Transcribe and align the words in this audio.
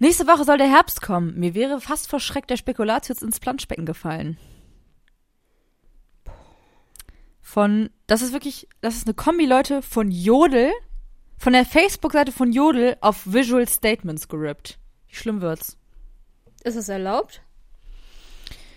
Nächste 0.00 0.26
Woche 0.26 0.44
soll 0.44 0.58
der 0.58 0.70
Herbst 0.70 1.02
kommen. 1.02 1.38
Mir 1.38 1.54
wäre 1.54 1.80
fast 1.80 2.08
vor 2.08 2.20
Schreck 2.20 2.46
der 2.46 2.56
Spekulatius 2.56 3.22
ins 3.22 3.40
Planschbecken 3.40 3.84
gefallen. 3.86 4.38
Von, 7.40 7.90
das 8.06 8.22
ist 8.22 8.32
wirklich, 8.32 8.68
das 8.80 8.96
ist 8.96 9.06
eine 9.06 9.14
Kombi, 9.14 9.46
Leute, 9.46 9.82
von 9.82 10.10
Jodel, 10.10 10.70
von 11.38 11.52
der 11.52 11.64
Facebook-Seite 11.64 12.30
von 12.30 12.52
Jodel 12.52 12.96
auf 13.00 13.32
Visual 13.32 13.66
Statements 13.66 14.28
gerippt. 14.28 14.78
Wie 15.08 15.16
schlimm 15.16 15.40
wird's? 15.40 15.76
Ist 16.62 16.76
es 16.76 16.88
erlaubt? 16.88 17.40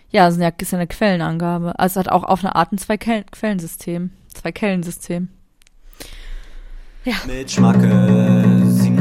Ja, 0.09 0.25
das 0.25 0.35
ist 0.35 0.71
ja, 0.71 0.77
eine 0.77 0.87
Quellenangabe. 0.87 1.77
Also 1.79 1.99
es 1.99 2.05
hat 2.05 2.11
auch 2.11 2.23
auf 2.23 2.43
eine 2.43 2.55
Art 2.55 2.71
ein 2.71 2.77
Zwei-Quellensystem. 2.77 4.11
Zwei-Kellensystem. 4.33 5.29
Ja. 7.03 7.15
Mit 7.25 7.49
Schmackes, 7.49 8.50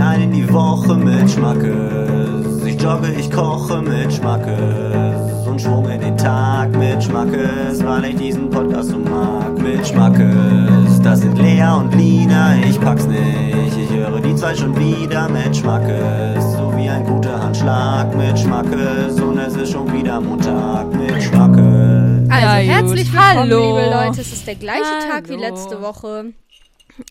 hinein 0.00 0.22
in 0.22 0.32
die 0.32 0.50
Woche 0.50 0.94
mit 0.94 1.30
Schmackes. 1.30 2.64
Ich 2.64 2.80
jogge, 2.80 3.12
ich 3.12 3.30
koche 3.30 3.82
mit 3.82 4.10
Schmackes. 4.10 5.46
Und 5.46 5.60
Schwung 5.60 5.90
in 5.90 6.00
den 6.00 6.16
Tag 6.16 6.70
mit 6.78 7.04
Schmackes, 7.04 7.84
weil 7.84 8.06
ich 8.06 8.16
diesen 8.16 8.48
Podcast 8.48 8.88
so 8.90 8.98
mag. 8.98 9.58
Mit 9.60 9.86
Schmackes, 9.86 11.02
das 11.02 11.20
sind 11.20 11.36
Lea 11.36 11.66
und 11.78 11.94
Lina, 11.94 12.56
ich 12.66 12.80
pack's 12.80 13.06
nicht. 13.06 13.76
Ich 13.76 13.90
höre 13.94 14.20
die 14.20 14.34
zwei 14.36 14.54
schon 14.54 14.74
wieder 14.78 15.28
mit 15.28 15.54
Schmackes. 15.54 16.52
So 16.56 16.72
wie 16.76 16.88
ein 16.88 17.04
guter 17.04 17.42
Handschlag 17.42 18.16
mit 18.16 18.38
Schmackes. 18.38 19.20
Und 19.20 19.38
es 19.38 19.54
ist 19.54 19.72
schon 19.72 19.92
wieder 19.92 20.18
Montag 20.18 20.94
mit 20.94 21.22
Schmackes. 21.22 22.30
Also, 22.30 22.72
herzlich 22.72 23.12
willkommen, 23.12 23.36
Hallo. 23.36 23.76
liebe 23.76 23.90
Leute. 23.90 24.20
Es 24.22 24.32
ist 24.32 24.46
der 24.46 24.54
gleiche 24.54 24.82
Hallo. 24.82 25.12
Tag 25.12 25.28
wie 25.28 25.36
letzte 25.36 25.82
Woche. 25.82 26.32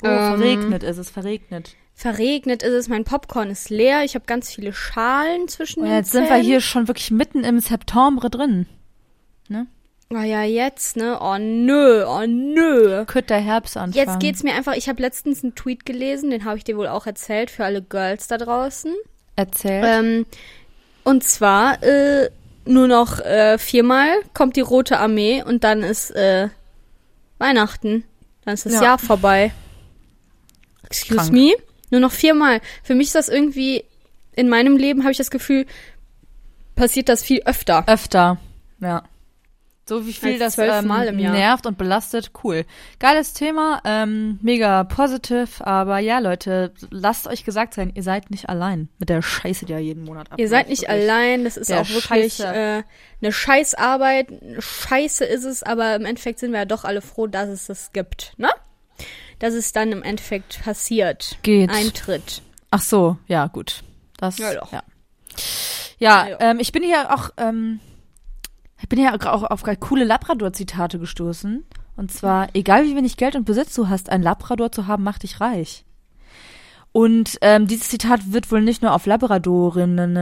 Oh, 0.03 0.07
ähm, 0.07 0.37
verregnet 0.39 0.83
ist 0.83 0.97
es, 0.97 1.09
verregnet. 1.09 1.75
Verregnet 1.93 2.63
ist 2.63 2.73
es, 2.73 2.87
mein 2.87 3.03
Popcorn 3.03 3.49
ist 3.49 3.69
leer, 3.69 4.03
ich 4.03 4.15
habe 4.15 4.25
ganz 4.25 4.53
viele 4.53 4.71
Schalen 4.71 5.47
zwischen 5.47 5.83
oh, 5.83 5.85
Jetzt 5.85 6.11
Zähnen. 6.11 6.27
sind 6.27 6.35
wir 6.35 6.41
hier 6.41 6.61
schon 6.61 6.87
wirklich 6.87 7.11
mitten 7.11 7.43
im 7.43 7.59
September 7.59 8.29
drin. 8.29 8.67
Ne? 9.49 9.67
Oh 10.11 10.17
ja, 10.17 10.43
jetzt, 10.43 10.95
ne? 10.95 11.19
Oh 11.21 11.37
nö, 11.37 12.03
oh 12.07 12.25
nö. 12.25 13.05
Könnte 13.05 13.27
der 13.27 13.41
Herbst 13.41 13.77
anfangen. 13.77 13.93
Jetzt 13.93 14.19
geht's 14.19 14.43
mir 14.43 14.55
einfach, 14.55 14.73
ich 14.73 14.89
habe 14.89 15.01
letztens 15.01 15.43
einen 15.43 15.55
Tweet 15.55 15.85
gelesen, 15.85 16.31
den 16.31 16.45
habe 16.45 16.57
ich 16.57 16.63
dir 16.63 16.77
wohl 16.77 16.87
auch 16.87 17.05
erzählt 17.05 17.51
für 17.51 17.65
alle 17.65 17.81
Girls 17.81 18.27
da 18.27 18.37
draußen. 18.37 18.93
Erzählt. 19.35 19.85
Ähm, 19.87 20.25
und 21.03 21.23
zwar, 21.23 21.83
äh, 21.83 22.29
nur 22.65 22.87
noch 22.87 23.19
äh, 23.19 23.57
viermal 23.57 24.09
kommt 24.33 24.55
die 24.55 24.61
Rote 24.61 24.99
Armee 24.99 25.43
und 25.43 25.63
dann 25.63 25.81
ist 25.83 26.11
äh, 26.11 26.49
Weihnachten. 27.37 28.03
Dann 28.45 28.53
ist 28.53 28.65
das 28.65 28.73
ja. 28.73 28.83
Jahr 28.83 28.97
vorbei. 28.97 29.51
Excuse 30.89 31.17
Krank. 31.17 31.31
me? 31.31 31.53
Nur 31.91 32.01
noch 32.01 32.11
viermal. 32.11 32.61
Für 32.83 32.95
mich 32.95 33.07
ist 33.07 33.15
das 33.15 33.29
irgendwie, 33.29 33.83
in 34.35 34.49
meinem 34.49 34.77
Leben 34.77 35.01
habe 35.01 35.11
ich 35.11 35.17
das 35.17 35.31
Gefühl, 35.31 35.65
passiert 36.75 37.09
das 37.09 37.23
viel 37.23 37.41
öfter. 37.45 37.83
Öfter, 37.87 38.37
ja. 38.79 39.03
So 39.89 40.05
wie 40.05 40.13
viel 40.13 40.39
Als 40.39 40.55
das 40.55 40.83
ähm, 40.83 41.17
nervt 41.17 41.65
und 41.65 41.79
belastet, 41.79 42.29
cool. 42.43 42.63
Geiles 42.99 43.33
Thema, 43.33 43.81
ähm, 43.85 44.37
mega 44.43 44.83
positiv, 44.83 45.61
aber 45.61 45.97
ja, 45.97 46.19
Leute, 46.19 46.71
lasst 46.91 47.25
euch 47.25 47.43
gesagt 47.43 47.73
sein, 47.73 47.91
ihr 47.95 48.03
seid 48.03 48.29
nicht 48.29 48.49
allein 48.49 48.89
mit 48.99 49.09
der 49.09 49.23
Scheiße, 49.23 49.65
die 49.65 49.73
ja 49.73 49.79
jeden 49.79 50.03
Monat 50.03 50.27
abläuft. 50.27 50.41
Ihr 50.41 50.47
seid 50.47 50.69
nicht 50.69 50.83
wirklich. 50.83 51.09
allein, 51.09 51.43
das 51.43 51.57
ist 51.57 51.71
der 51.71 51.81
auch 51.81 51.89
wirklich 51.89 52.39
äh, 52.39 52.83
eine 53.19 53.31
Scheißarbeit. 53.31 54.27
Scheiße 54.59 55.25
ist 55.25 55.43
es, 55.43 55.63
aber 55.63 55.95
im 55.95 56.05
Endeffekt 56.05 56.37
sind 56.37 56.51
wir 56.51 56.59
ja 56.59 56.65
doch 56.65 56.83
alle 56.83 57.01
froh, 57.01 57.25
dass 57.25 57.49
es 57.49 57.65
das 57.65 57.91
gibt, 57.91 58.33
ne? 58.37 58.49
Dass 59.39 59.53
es 59.53 59.71
dann 59.71 59.91
im 59.91 60.03
Endeffekt 60.03 60.61
passiert. 60.63 61.37
Geht. 61.41 61.69
Eintritt. 61.69 62.41
Ach 62.71 62.81
so, 62.81 63.17
ja, 63.27 63.47
gut. 63.47 63.83
Das, 64.17 64.37
ja, 64.37 64.53
doch. 64.53 64.71
ja. 64.71 64.83
Ja, 65.97 66.27
ja, 66.27 66.37
Ähm, 66.39 66.59
ich 66.59 66.71
bin 66.71 66.83
hier 66.83 67.13
auch, 67.13 67.29
ähm, 67.37 67.79
ich 68.81 68.87
bin 68.87 68.99
hier 68.99 69.13
auch 69.13 69.43
auf 69.43 69.63
coole 69.79 70.05
Labrador-Zitate 70.05 70.99
gestoßen. 70.99 71.65
Und 71.97 72.11
zwar, 72.11 72.47
egal 72.53 72.85
wie 72.85 72.95
wenig 72.95 73.17
Geld 73.17 73.35
und 73.35 73.43
Besitz 73.43 73.73
du 73.75 73.89
hast, 73.89 74.09
ein 74.09 74.21
Labrador 74.21 74.71
zu 74.71 74.87
haben, 74.87 75.03
macht 75.03 75.23
dich 75.23 75.41
reich. 75.41 75.83
Und 76.91 77.37
ähm, 77.41 77.67
dieses 77.67 77.89
Zitat 77.89 78.31
wird 78.31 78.51
wohl 78.51 78.61
nicht 78.61 78.81
nur 78.81 78.93
auf 78.93 79.05
Labradorinnen 79.05 80.15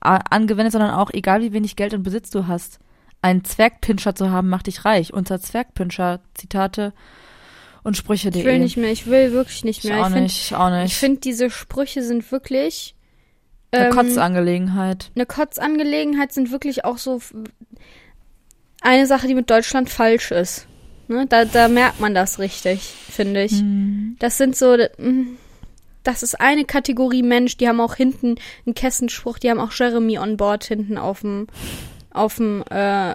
angewendet, 0.00 0.72
sondern 0.72 0.90
auch, 0.90 1.10
egal 1.12 1.40
wie 1.40 1.52
wenig 1.52 1.76
Geld 1.76 1.94
und 1.94 2.02
Besitz 2.02 2.30
du 2.30 2.46
hast, 2.46 2.80
ein 3.22 3.44
Zwergpinscher 3.44 4.14
zu 4.14 4.30
haben, 4.30 4.48
macht 4.48 4.66
dich 4.66 4.84
reich. 4.84 5.12
Unter 5.12 5.40
Zwergpinscher, 5.40 6.20
Zitate 6.34 6.92
und 7.82 7.96
Sprüche. 7.96 8.28
Ich 8.28 8.44
will 8.44 8.58
nicht 8.58 8.76
mehr, 8.76 8.92
ich 8.92 9.06
will 9.06 9.32
wirklich 9.32 9.64
nicht 9.64 9.84
mehr. 9.84 9.96
Ich 9.96 10.02
auch 10.02 10.06
ich 10.06 10.12
find, 10.12 10.22
nicht, 10.22 10.42
ich 10.42 10.54
auch 10.54 10.70
nicht. 10.70 10.92
Ich 10.92 10.96
finde, 10.96 11.20
diese 11.20 11.50
Sprüche 11.50 12.02
sind 12.02 12.30
wirklich. 12.30 12.94
Eine 13.70 13.86
ähm, 13.86 13.92
Kotzangelegenheit. 13.92 15.10
Eine 15.14 15.26
Kotzangelegenheit 15.26 16.32
sind 16.32 16.50
wirklich 16.50 16.84
auch 16.84 16.98
so 16.98 17.20
eine 18.80 19.06
Sache, 19.06 19.26
die 19.26 19.34
mit 19.34 19.50
Deutschland 19.50 19.90
falsch 19.90 20.30
ist. 20.30 20.66
Ne? 21.08 21.26
Da, 21.28 21.44
da 21.44 21.68
merkt 21.68 22.00
man 22.00 22.14
das 22.14 22.38
richtig, 22.38 22.80
finde 22.80 23.44
ich. 23.44 23.52
Hm. 23.52 24.16
Das 24.18 24.38
sind 24.38 24.56
so. 24.56 24.76
Hm, 24.96 25.36
das 26.04 26.22
ist 26.22 26.40
eine 26.40 26.64
Kategorie 26.64 27.22
Mensch, 27.22 27.58
die 27.58 27.68
haben 27.68 27.80
auch 27.82 27.94
hinten 27.94 28.36
einen 28.64 28.74
Kessenspruch, 28.74 29.38
die 29.38 29.50
haben 29.50 29.60
auch 29.60 29.72
Jeremy 29.72 30.18
on 30.18 30.38
board 30.38 30.64
hinten 30.64 30.96
auf 30.96 31.20
dem 31.20 31.48
auf 32.18 32.36
dem 32.36 32.62
äh, 32.70 33.14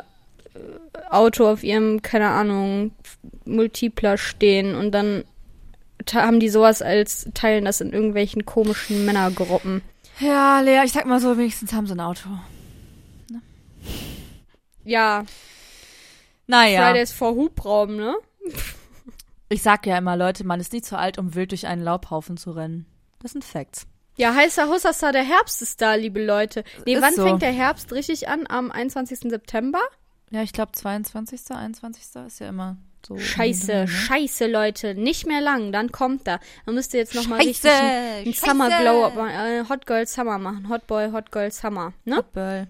Auto 1.09 1.47
auf 1.47 1.63
ihrem, 1.63 2.01
keine 2.01 2.29
Ahnung, 2.29 2.91
Multipler 3.45 4.17
stehen 4.17 4.75
und 4.75 4.91
dann 4.91 5.23
haben 6.11 6.39
die 6.39 6.49
sowas 6.49 6.81
als 6.81 7.29
teilen 7.33 7.65
das 7.65 7.81
in 7.81 7.93
irgendwelchen 7.93 8.45
komischen 8.45 9.05
Männergruppen. 9.05 9.81
Ja, 10.19 10.59
Lea, 10.59 10.81
ich 10.85 10.91
sag 10.91 11.05
mal 11.05 11.19
so, 11.19 11.37
wenigstens 11.37 11.73
haben 11.73 11.87
sie 11.87 11.93
ein 11.93 11.99
Auto. 11.99 12.29
Ne? 13.29 13.41
Ja. 14.83 15.25
Naja. 16.47 16.85
Fridays 16.85 17.11
vor 17.11 17.35
Hubraum, 17.35 17.95
ne? 17.95 18.15
Ich 19.49 19.61
sag 19.61 19.85
ja 19.85 19.97
immer, 19.97 20.17
Leute, 20.17 20.45
man 20.45 20.59
ist 20.59 20.73
nie 20.73 20.81
zu 20.81 20.97
alt, 20.97 21.17
um 21.17 21.35
wild 21.35 21.51
durch 21.51 21.67
einen 21.67 21.83
Laubhaufen 21.83 22.37
zu 22.37 22.51
rennen. 22.51 22.85
Das 23.21 23.31
sind 23.31 23.43
Facts. 23.43 23.87
Ja, 24.15 24.35
heißer 24.35 24.69
Hussassa, 24.69 25.11
der 25.11 25.23
Herbst 25.23 25.61
ist 25.61 25.81
da, 25.81 25.95
liebe 25.95 26.23
Leute. 26.23 26.63
Nee, 26.85 26.95
ist 26.95 27.01
wann 27.01 27.15
so. 27.15 27.23
fängt 27.23 27.41
der 27.41 27.51
Herbst 27.51 27.91
richtig 27.93 28.27
an? 28.27 28.45
Am 28.47 28.71
21. 28.71 29.19
September? 29.21 29.81
Ja, 30.29 30.41
ich 30.43 30.53
glaube 30.53 30.71
22., 30.71 31.41
21. 31.51 32.03
ist 32.25 32.39
ja 32.39 32.49
immer 32.49 32.77
so. 33.05 33.17
Scheiße, 33.17 33.71
ne? 33.71 33.87
scheiße, 33.87 34.47
Leute. 34.47 34.95
Nicht 34.95 35.27
mehr 35.27 35.41
lang, 35.41 35.71
dann 35.71 35.91
kommt 35.91 36.27
er. 36.27 36.39
Man 36.65 36.75
müsste 36.75 36.97
jetzt 36.97 37.15
nochmal 37.15 37.41
richtig 37.41 37.71
einen 37.71 38.33
Summer 38.33 38.69
Glow, 38.79 39.07
äh, 39.27 39.63
Hot 39.67 39.85
Girl 39.85 40.07
Summer 40.07 40.37
machen. 40.37 40.69
Hot 40.69 40.87
Boy, 40.87 41.11
Hot 41.11 41.31
Girl 41.31 41.51
Summer, 41.51 41.93
ne? 42.05 42.17
Hot 42.17 42.33
Boy. 42.33 42.67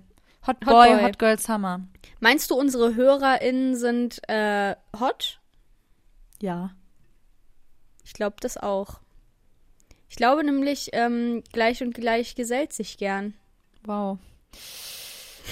Hot, 0.47 0.57
Hot 0.65 0.65
Boy, 0.65 1.01
Hot 1.01 1.19
Girl 1.19 1.39
Summer. 1.39 1.81
Meinst 2.19 2.51
du, 2.51 2.55
unsere 2.55 2.95
HörerInnen 2.95 3.75
sind 3.75 4.27
äh, 4.29 4.75
hot? 4.99 5.39
Ja. 6.41 6.71
Ich 8.03 8.13
glaube 8.13 8.35
das 8.41 8.57
auch. 8.57 8.99
Ich 10.13 10.17
glaube 10.17 10.43
nämlich, 10.43 10.91
ähm, 10.93 11.41
gleich 11.53 11.81
und 11.81 11.95
gleich 11.95 12.35
gesellt 12.35 12.71
sich 12.71 12.99
gern. 12.99 13.33
Wow. 13.83 14.19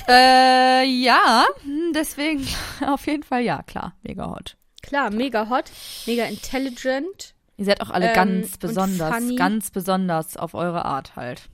äh, 0.07 0.85
ja, 0.85 1.47
hm, 1.63 1.93
deswegen 1.95 2.47
auf 2.87 3.07
jeden 3.07 3.23
Fall 3.23 3.41
ja, 3.41 3.63
klar, 3.63 3.95
mega 4.03 4.29
hot. 4.29 4.57
Klar, 4.83 5.09
mega 5.09 5.49
hot, 5.49 5.71
mega 6.05 6.25
intelligent. 6.25 7.33
Ihr 7.57 7.65
seid 7.65 7.81
auch 7.81 7.89
alle 7.89 8.09
ähm, 8.09 8.13
ganz 8.13 8.59
besonders, 8.59 9.35
ganz 9.35 9.71
besonders 9.71 10.37
auf 10.37 10.53
eure 10.53 10.85
Art 10.85 11.15
halt. 11.15 11.49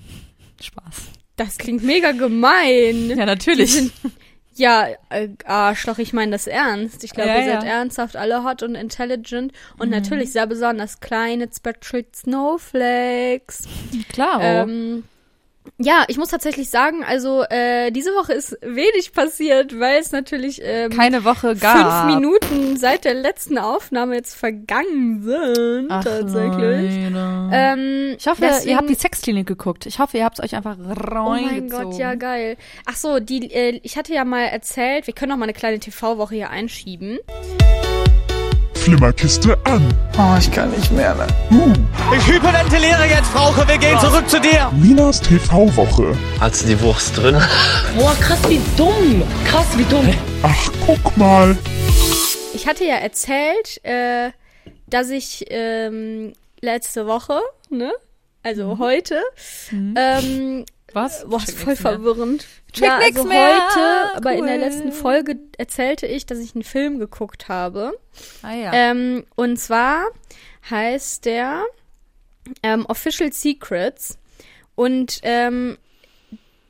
Spaß. 0.60 1.12
Das 1.36 1.56
klingt 1.56 1.82
mega 1.82 2.12
gemein. 2.12 3.08
Ja, 3.08 3.24
natürlich. 3.24 3.70
Die 3.70 3.78
sind, 3.78 3.92
ja, 4.60 4.88
äh, 5.08 5.28
Arschloch, 5.46 5.98
ich 5.98 6.12
meine 6.12 6.32
das 6.32 6.46
ernst. 6.46 7.02
Ich 7.02 7.12
glaube, 7.12 7.30
ja, 7.30 7.38
ihr 7.38 7.44
seid 7.44 7.64
ja. 7.64 7.70
ernsthaft 7.70 8.14
alle 8.14 8.44
hot 8.44 8.62
und 8.62 8.74
intelligent 8.74 9.52
und 9.78 9.86
mhm. 9.88 9.94
natürlich 9.94 10.32
sehr 10.32 10.46
besonders 10.46 11.00
kleine 11.00 11.48
Special 11.50 12.04
Snowflakes. 12.14 13.62
Klar. 14.12 14.40
Ähm, 14.42 15.04
ja, 15.78 16.04
ich 16.08 16.18
muss 16.18 16.28
tatsächlich 16.28 16.70
sagen, 16.70 17.04
also 17.04 17.42
äh, 17.48 17.90
diese 17.90 18.10
Woche 18.10 18.32
ist 18.32 18.56
wenig 18.62 19.12
passiert, 19.12 19.78
weil 19.78 20.00
es 20.00 20.12
natürlich 20.12 20.60
ähm, 20.62 20.90
keine 20.90 21.24
Woche 21.24 21.56
gab. 21.56 22.04
Fünf 22.04 22.16
Minuten 22.16 22.76
seit 22.76 23.04
der 23.04 23.14
letzten 23.14 23.58
Aufnahme 23.58 24.14
jetzt 24.14 24.34
vergangen 24.34 25.22
sind 25.22 25.90
Ach 25.90 26.04
tatsächlich. 26.04 26.92
Ähm, 27.52 28.14
ich 28.18 28.26
hoffe, 28.26 28.42
deswegen, 28.42 28.70
ihr 28.70 28.76
habt 28.76 28.90
die 28.90 28.94
Sexklinik 28.94 29.46
geguckt. 29.46 29.86
Ich 29.86 29.98
hoffe, 29.98 30.18
ihr 30.18 30.24
habt 30.24 30.38
es 30.38 30.44
euch 30.44 30.54
einfach 30.54 30.76
reingezogen. 30.78 31.16
Oh 31.16 31.30
mein 31.30 31.68
Gott, 31.68 31.98
ja 31.98 32.14
geil. 32.14 32.56
Ach 32.86 32.96
so, 32.96 33.20
die, 33.20 33.50
äh, 33.50 33.80
ich 33.82 33.96
hatte 33.96 34.14
ja 34.14 34.24
mal 34.24 34.44
erzählt, 34.44 35.06
wir 35.06 35.14
können 35.14 35.32
auch 35.32 35.36
mal 35.36 35.44
eine 35.44 35.54
kleine 35.54 35.78
TV-Woche 35.78 36.34
hier 36.34 36.50
einschieben. 36.50 37.18
Flimmerkiste 38.90 39.56
an. 39.66 39.86
Oh, 40.18 40.36
ich 40.36 40.50
kann 40.50 40.68
nicht 40.72 40.90
mehr, 40.90 41.14
ne? 41.14 41.24
Uh. 41.52 41.72
Ich 42.16 42.26
hyperventiliere 42.26 43.06
jetzt, 43.06 43.28
Frauke. 43.28 43.68
Wir 43.68 43.78
gehen 43.78 43.96
zurück 44.00 44.28
zu 44.28 44.40
dir. 44.40 44.68
Minas 44.72 45.20
TV-Woche. 45.20 46.18
Hast 46.40 46.64
du 46.64 46.66
die 46.66 46.80
Wurst 46.80 47.16
drin? 47.16 47.36
Boah, 47.96 48.16
krass, 48.16 48.40
wie 48.48 48.60
dumm. 48.76 49.22
Krass, 49.44 49.66
wie 49.76 49.84
dumm. 49.84 50.12
Ach, 50.42 50.72
guck 50.84 51.16
mal. 51.16 51.56
Ich 52.52 52.66
hatte 52.66 52.84
ja 52.84 52.96
erzählt, 52.96 53.78
äh, 53.84 54.32
dass 54.88 55.10
ich 55.10 55.44
ähm, 55.50 56.32
letzte 56.60 57.06
Woche, 57.06 57.38
ne? 57.68 57.92
also 58.42 58.74
mhm. 58.74 58.78
heute. 58.80 59.22
Mhm. 59.70 59.94
Ähm, 59.96 60.64
Was? 60.92 61.24
Boah, 61.28 61.38
ist 61.38 61.58
voll 61.58 61.76
verwirrend. 61.76 62.46
Check 62.72 62.84
ja, 62.84 62.98
also 62.98 63.24
mehr. 63.24 63.54
heute, 63.54 63.78
cool. 63.78 64.16
aber 64.16 64.32
in 64.34 64.46
der 64.46 64.58
letzten 64.58 64.92
Folge 64.92 65.38
erzählte 65.58 66.06
ich, 66.06 66.26
dass 66.26 66.38
ich 66.38 66.54
einen 66.54 66.64
Film 66.64 66.98
geguckt 66.98 67.48
habe. 67.48 67.98
Ah 68.42 68.52
ja. 68.54 68.72
Ähm, 68.72 69.24
und 69.34 69.58
zwar 69.58 70.06
heißt 70.68 71.24
der 71.24 71.64
ähm, 72.62 72.86
Official 72.86 73.32
Secrets. 73.32 74.18
Und 74.74 75.20
ähm, 75.22 75.78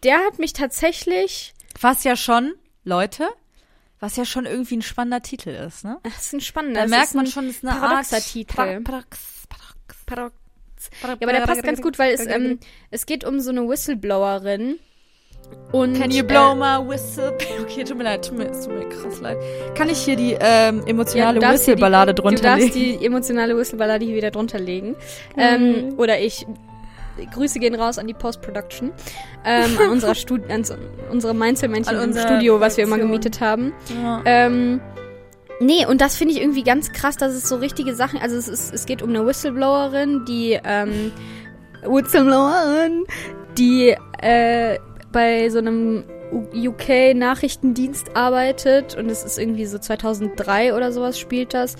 der 0.02 0.19
hat 0.19 0.38
mich 0.38 0.52
tatsächlich. 0.52 1.55
Was 1.81 2.05
ja 2.05 2.17
schon, 2.17 2.55
Leute, 2.84 3.28
was 4.00 4.17
ja 4.17 4.25
schon 4.25 4.44
irgendwie 4.44 4.76
ein 4.78 4.82
spannender 4.82 5.22
Titel 5.22 5.50
ist, 5.50 5.84
ne? 5.84 5.99
Das 6.02 6.26
ist 6.26 6.32
ein 6.32 6.40
spannender. 6.40 6.82
Da 6.82 6.87
merkt 6.88 7.14
man 7.14 7.26
schon, 7.26 7.46
das 7.46 7.56
ist 7.56 7.64
eine 7.64 7.78
paradoxer 7.78 8.17
Art 8.17 8.25
Titel. 8.26 8.55
Paradox, 8.55 9.19
Paradox, 9.49 10.05
Paradox. 10.06 10.39
Ja, 11.03 11.17
aber 11.21 11.32
der 11.32 11.41
passt 11.41 11.62
ganz 11.62 11.82
gut, 11.82 11.99
weil 11.99 12.15
es, 12.15 12.27
ähm, 12.27 12.59
es 12.91 13.06
geht 13.06 13.25
um 13.25 13.41
so 13.41 13.50
eine 13.50 13.69
Whistleblowerin. 13.69 14.79
Und, 15.73 15.99
Can 15.99 16.11
you 16.11 16.25
blow 16.25 16.53
äh, 16.53 16.55
my 16.55 16.88
whistle? 16.88 17.37
Okay, 17.62 17.85
tut 17.85 17.97
mir 17.97 18.05
leid, 18.05 18.27
tut 18.27 18.37
mir, 18.37 18.50
tut 18.50 18.69
mir 18.69 18.88
krass 18.88 19.21
leid. 19.21 19.38
Kann 19.75 19.88
ich 19.88 19.99
hier 19.99 20.17
die 20.17 20.37
ähm, 20.41 20.82
emotionale 20.87 21.41
ja, 21.41 21.53
Whistleballade 21.53 22.15
drunter 22.15 22.56
legen? 22.56 22.59
Du 22.59 22.62
darfst 22.62 22.75
die 22.75 23.05
emotionale 23.05 23.56
Whistleballade 23.56 24.05
hier 24.05 24.17
wieder 24.17 24.31
drunter 24.31 24.59
legen. 24.59 24.91
Mhm. 24.91 24.97
Ähm, 25.37 25.94
oder 25.97 26.21
ich 26.21 26.47
Grüße 27.32 27.59
gehen 27.59 27.75
raus 27.75 27.99
an 27.99 28.06
die 28.06 28.15
Post-Production, 28.15 28.93
ähm, 29.44 29.79
an 29.79 29.91
unserer 29.91 30.15
Studi 30.15 30.50
an 30.53 30.65
unsere 31.11 31.35
Mainzelmännchen 31.35 32.00
im 32.00 32.17
Studio, 32.17 32.61
was 32.61 32.77
wir 32.77 32.85
immer 32.85 32.99
gemietet 32.99 33.41
haben. 33.41 33.73
Ja. 34.03 34.23
Ähm, 34.25 34.81
nee, 35.60 35.86
und 35.86 36.00
das 36.00 36.16
finde 36.16 36.34
ich 36.34 36.40
irgendwie 36.40 36.64
ganz 36.64 36.92
krass, 36.92 37.16
dass 37.16 37.32
es 37.32 37.48
so 37.48 37.56
richtige 37.56 37.94
Sachen, 37.94 38.20
also 38.20 38.36
es, 38.36 38.48
ist, 38.48 38.74
es 38.74 38.86
geht 38.86 39.02
um 39.02 39.10
eine 39.10 39.24
Whistleblowerin, 39.26 40.24
die, 40.26 40.58
ähm, 40.64 41.12
Whistleblowerin, 41.82 43.04
die, 43.56 43.96
äh, 44.20 44.78
bei 45.12 45.48
so 45.48 45.58
einem 45.58 46.04
UK-Nachrichtendienst 46.32 48.16
arbeitet 48.16 48.96
und 48.96 49.10
es 49.10 49.24
ist 49.24 49.38
irgendwie 49.38 49.66
so 49.66 49.78
2003 49.78 50.74
oder 50.74 50.92
sowas 50.92 51.18
spielt 51.18 51.54
das. 51.54 51.76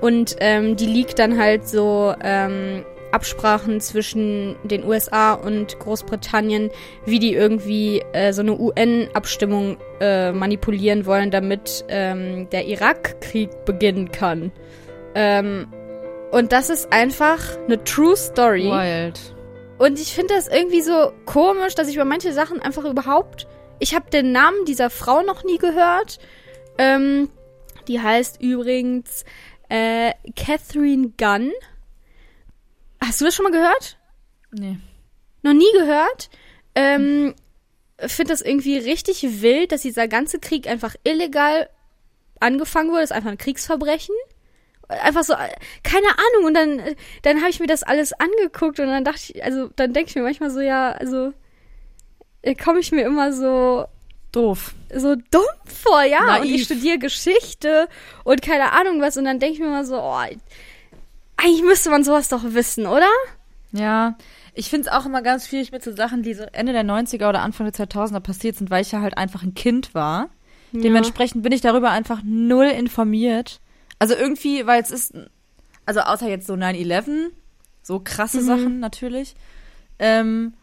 Und 0.00 0.36
ähm, 0.38 0.76
die 0.76 0.86
liegt 0.86 1.18
dann 1.18 1.38
halt 1.38 1.68
so 1.68 2.14
ähm, 2.22 2.84
Absprachen 3.12 3.80
zwischen 3.80 4.56
den 4.64 4.84
USA 4.84 5.34
und 5.34 5.78
Großbritannien, 5.78 6.70
wie 7.04 7.18
die 7.18 7.34
irgendwie 7.34 8.00
äh, 8.12 8.32
so 8.32 8.42
eine 8.42 8.58
UN-Abstimmung 8.58 9.78
äh, 10.00 10.32
manipulieren 10.32 11.06
wollen, 11.06 11.30
damit 11.30 11.84
ähm, 11.88 12.48
der 12.50 12.66
Irakkrieg 12.66 13.64
beginnen 13.64 14.10
kann. 14.10 14.52
Ähm, 15.14 15.66
und 16.30 16.52
das 16.52 16.70
ist 16.70 16.92
einfach 16.92 17.40
eine 17.66 17.82
True 17.84 18.16
Story. 18.16 18.64
Wild. 18.64 19.34
Und 19.78 19.98
ich 20.00 20.12
finde 20.12 20.34
das 20.34 20.48
irgendwie 20.48 20.82
so 20.82 21.12
komisch, 21.24 21.74
dass 21.74 21.88
ich 21.88 21.94
über 21.94 22.04
manche 22.04 22.32
Sachen 22.32 22.60
einfach 22.60 22.84
überhaupt. 22.84 23.46
Ich 23.78 23.94
habe 23.94 24.10
den 24.10 24.32
Namen 24.32 24.64
dieser 24.66 24.90
Frau 24.90 25.22
noch 25.22 25.44
nie 25.44 25.58
gehört. 25.58 26.18
Ähm, 26.78 27.30
die 27.86 28.00
heißt 28.00 28.42
übrigens 28.42 29.24
äh, 29.68 30.12
Catherine 30.36 31.12
Gunn. 31.16 31.52
Hast 33.08 33.22
du 33.22 33.24
das 33.24 33.34
schon 33.34 33.44
mal 33.44 33.52
gehört? 33.52 33.96
Nee. 34.50 34.76
Noch 35.42 35.54
nie 35.54 35.72
gehört? 35.72 36.28
Ähm, 36.74 37.34
finde 37.98 38.34
das 38.34 38.42
irgendwie 38.42 38.76
richtig 38.76 39.40
wild, 39.40 39.72
dass 39.72 39.80
dieser 39.80 40.08
ganze 40.08 40.38
Krieg 40.38 40.68
einfach 40.68 40.94
illegal 41.04 41.70
angefangen 42.38 42.90
wurde. 42.90 43.00
Das 43.00 43.10
ist 43.10 43.16
einfach 43.16 43.30
ein 43.30 43.38
Kriegsverbrechen. 43.38 44.14
Einfach 44.88 45.24
so, 45.24 45.32
keine 45.82 46.06
Ahnung. 46.06 46.44
Und 46.44 46.54
dann, 46.54 46.82
dann 47.22 47.38
habe 47.38 47.48
ich 47.48 47.60
mir 47.60 47.66
das 47.66 47.82
alles 47.82 48.12
angeguckt 48.12 48.78
und 48.78 48.88
dann 48.88 49.04
dachte 49.04 49.20
ich, 49.32 49.42
also 49.42 49.70
dann 49.76 49.94
denke 49.94 50.10
ich 50.10 50.14
mir 50.14 50.22
manchmal 50.22 50.50
so, 50.50 50.60
ja, 50.60 50.92
also 50.92 51.32
äh, 52.42 52.54
komme 52.54 52.80
ich 52.80 52.92
mir 52.92 53.06
immer 53.06 53.32
so 53.32 53.86
doof. 54.32 54.74
So 54.94 55.14
dumm 55.30 55.46
vor, 55.64 56.02
ja. 56.02 56.26
Naiv. 56.26 56.42
Und 56.42 56.54
ich 56.54 56.64
studiere 56.64 56.98
Geschichte 56.98 57.88
und 58.24 58.42
keine 58.42 58.72
Ahnung 58.72 59.00
was. 59.00 59.16
Und 59.16 59.24
dann 59.24 59.38
denke 59.38 59.54
ich 59.54 59.60
mir 59.60 59.66
immer 59.68 59.86
so, 59.86 59.98
oh, 59.98 60.24
eigentlich 61.38 61.62
müsste 61.62 61.90
man 61.90 62.04
sowas 62.04 62.28
doch 62.28 62.42
wissen, 62.44 62.86
oder? 62.86 63.08
Ja, 63.72 64.16
ich 64.54 64.70
finde 64.70 64.88
es 64.88 64.92
auch 64.92 65.06
immer 65.06 65.22
ganz 65.22 65.48
schwierig 65.48 65.72
mit 65.72 65.84
so 65.84 65.94
Sachen, 65.94 66.22
die 66.22 66.34
so 66.34 66.42
Ende 66.52 66.72
der 66.72 66.84
90er 66.84 67.28
oder 67.28 67.42
Anfang 67.42 67.70
der 67.70 67.86
2000er 67.86 68.20
passiert 68.20 68.56
sind, 68.56 68.70
weil 68.70 68.82
ich 68.82 68.92
ja 68.92 69.00
halt 69.00 69.16
einfach 69.16 69.42
ein 69.42 69.54
Kind 69.54 69.94
war. 69.94 70.30
Ja. 70.72 70.80
Dementsprechend 70.80 71.42
bin 71.42 71.52
ich 71.52 71.60
darüber 71.60 71.90
einfach 71.90 72.22
null 72.24 72.66
informiert. 72.66 73.60
Also 73.98 74.14
irgendwie, 74.14 74.66
weil 74.66 74.82
es 74.82 74.90
ist, 74.90 75.14
also 75.86 76.00
außer 76.00 76.28
jetzt 76.28 76.46
so 76.46 76.54
9-11, 76.54 77.30
so 77.82 78.00
krasse 78.00 78.40
mhm. 78.40 78.46
Sachen 78.46 78.80
natürlich. 78.80 79.34
Ähm, 79.98 80.54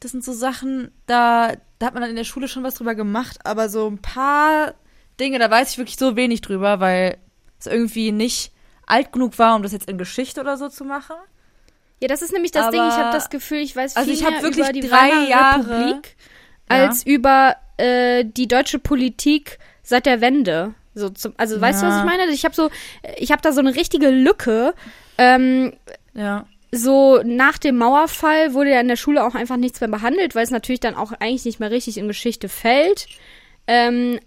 das 0.00 0.10
sind 0.10 0.24
so 0.24 0.32
Sachen, 0.32 0.90
da, 1.06 1.52
da 1.78 1.86
hat 1.86 1.94
man 1.94 2.02
dann 2.02 2.10
in 2.10 2.16
der 2.16 2.24
Schule 2.24 2.48
schon 2.48 2.62
was 2.62 2.74
drüber 2.74 2.94
gemacht, 2.94 3.38
aber 3.44 3.68
so 3.68 3.88
ein 3.88 3.98
paar 3.98 4.74
Dinge, 5.20 5.38
da 5.38 5.50
weiß 5.50 5.72
ich 5.72 5.78
wirklich 5.78 5.96
so 5.96 6.16
wenig 6.16 6.40
drüber, 6.40 6.80
weil 6.80 7.18
es 7.58 7.66
irgendwie 7.66 8.10
nicht 8.10 8.52
alt 8.86 9.12
genug 9.12 9.38
war, 9.38 9.56
um 9.56 9.62
das 9.62 9.72
jetzt 9.72 9.88
in 9.88 9.98
Geschichte 9.98 10.40
oder 10.40 10.56
so 10.56 10.68
zu 10.68 10.84
machen. 10.84 11.16
Ja, 12.00 12.08
das 12.08 12.22
ist 12.22 12.32
nämlich 12.32 12.50
das 12.50 12.64
Aber, 12.64 12.72
Ding. 12.72 12.86
Ich 12.86 12.94
habe 12.94 13.12
das 13.12 13.30
Gefühl, 13.30 13.58
ich 13.58 13.74
weiß 13.74 13.96
also 13.96 14.10
viel 14.10 14.24
also 14.26 14.40
mehr 14.40 14.50
über 14.50 14.72
die 14.72 14.80
drei 14.80 15.28
Jahre 15.28 15.70
Republik 15.70 16.16
als 16.68 17.04
ja. 17.04 17.12
über 17.12 17.56
äh, 17.76 18.24
die 18.24 18.48
deutsche 18.48 18.78
Politik 18.78 19.58
seit 19.82 20.06
der 20.06 20.20
Wende. 20.20 20.74
So 20.94 21.08
zum, 21.10 21.34
also 21.36 21.60
weißt 21.60 21.82
ja. 21.82 21.88
du, 21.88 21.94
was 21.94 22.00
ich 22.00 22.06
meine? 22.06 22.32
Ich 22.32 22.44
habe 22.44 22.54
so, 22.54 22.70
ich 23.16 23.32
habe 23.32 23.42
da 23.42 23.52
so 23.52 23.60
eine 23.60 23.74
richtige 23.74 24.10
Lücke. 24.10 24.74
Ähm, 25.18 25.72
ja. 26.14 26.46
So 26.70 27.22
nach 27.24 27.58
dem 27.58 27.76
Mauerfall 27.76 28.52
wurde 28.54 28.70
ja 28.70 28.80
in 28.80 28.88
der 28.88 28.96
Schule 28.96 29.24
auch 29.24 29.34
einfach 29.34 29.56
nichts 29.56 29.80
mehr 29.80 29.88
behandelt, 29.88 30.34
weil 30.34 30.44
es 30.44 30.50
natürlich 30.50 30.80
dann 30.80 30.96
auch 30.96 31.12
eigentlich 31.12 31.44
nicht 31.44 31.60
mehr 31.60 31.70
richtig 31.70 31.98
in 31.98 32.08
Geschichte 32.08 32.48
fällt. 32.48 33.06
Ähm, 33.66 34.18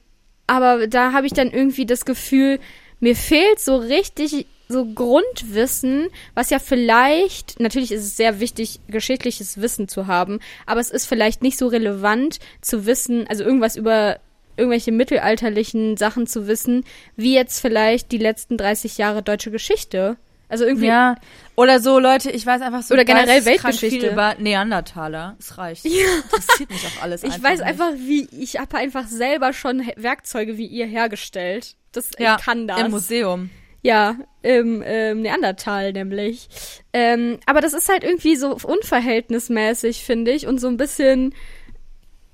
aber 0.46 0.88
da 0.88 1.12
habe 1.12 1.28
ich 1.28 1.34
dann 1.34 1.52
irgendwie 1.52 1.86
das 1.86 2.06
Gefühl, 2.06 2.60
mir 3.00 3.16
fehlt 3.16 3.60
so 3.60 3.78
richtig 3.78 4.48
so 4.70 4.86
Grundwissen, 4.86 6.10
was 6.34 6.50
ja 6.50 6.60
vielleicht, 6.60 7.60
natürlich 7.60 7.92
ist 7.92 8.04
es 8.04 8.18
sehr 8.18 8.40
wichtig, 8.40 8.80
geschichtliches 8.88 9.62
Wissen 9.62 9.88
zu 9.88 10.08
haben, 10.08 10.40
aber 10.66 10.82
es 10.82 10.92
ist 10.92 11.06
vielleicht 11.06 11.42
nicht 11.42 11.58
so 11.58 11.68
relevant 11.68 12.40
zu 12.62 12.86
wissen, 12.86 13.28
also 13.28 13.44
irgendwas 13.44 13.76
über 13.78 14.20
irgendwelche 14.58 14.92
mittelalterlichen 14.92 15.98
Sachen 15.98 16.28
zu 16.28 16.48
wissen, 16.48 16.84
wie 17.16 17.36
jetzt 17.36 17.60
vielleicht 17.60 18.12
die 18.12 18.18
letzten 18.18 18.58
30 18.58 18.98
Jahre 18.98 19.22
deutsche 19.22 19.52
Geschichte. 19.52 20.18
Also 20.50 20.66
irgendwie. 20.66 20.88
Ja. 20.88 21.16
Oder 21.56 21.80
so, 21.80 22.00
Leute, 22.00 22.32
ich 22.32 22.46
weiß 22.46 22.62
einfach 22.62 22.84
so. 22.84 22.94
Oder 22.94 23.04
generell 23.04 23.44
Weltgeschichte. 23.46 24.10
Über 24.10 24.36
Neandertaler. 24.38 25.36
Es 25.40 25.58
reicht. 25.58 25.86
Ja. 25.86 26.06
Das 26.32 26.42
interessiert 26.42 26.70
mich 26.70 26.86
auch 26.86 27.04
alles. 27.04 27.24
Ich 27.28 27.44
weiß 27.44 27.60
nicht. 27.60 27.68
einfach, 27.68 27.94
wie, 27.96 28.28
ich 28.32 28.60
habe 28.60 28.78
einfach 28.78 29.08
selber 29.08 29.54
schon 29.54 29.84
Werkzeuge 29.96 30.58
wie 30.58 30.68
ihr 30.68 30.86
hergestellt. 30.86 31.76
Das 31.92 32.12
ja, 32.18 32.38
kann 32.38 32.68
das. 32.68 32.80
Im 32.80 32.92
Museum. 32.92 33.50
Ja, 33.82 34.18
im 34.42 34.84
ähm, 34.86 35.22
Neandertal 35.22 35.94
nämlich. 35.94 36.50
Ähm, 36.94 37.40
aber 37.46 37.62
das 37.62 37.74
ist 37.74 37.90
halt 37.90 38.04
irgendwie 38.04 38.36
so 38.36 38.58
unverhältnismäßig, 38.64 40.04
finde 40.04 40.32
ich. 40.32 40.48
Und 40.48 40.60
so 40.60 40.68
ein 40.68 40.78
bisschen 40.78 41.34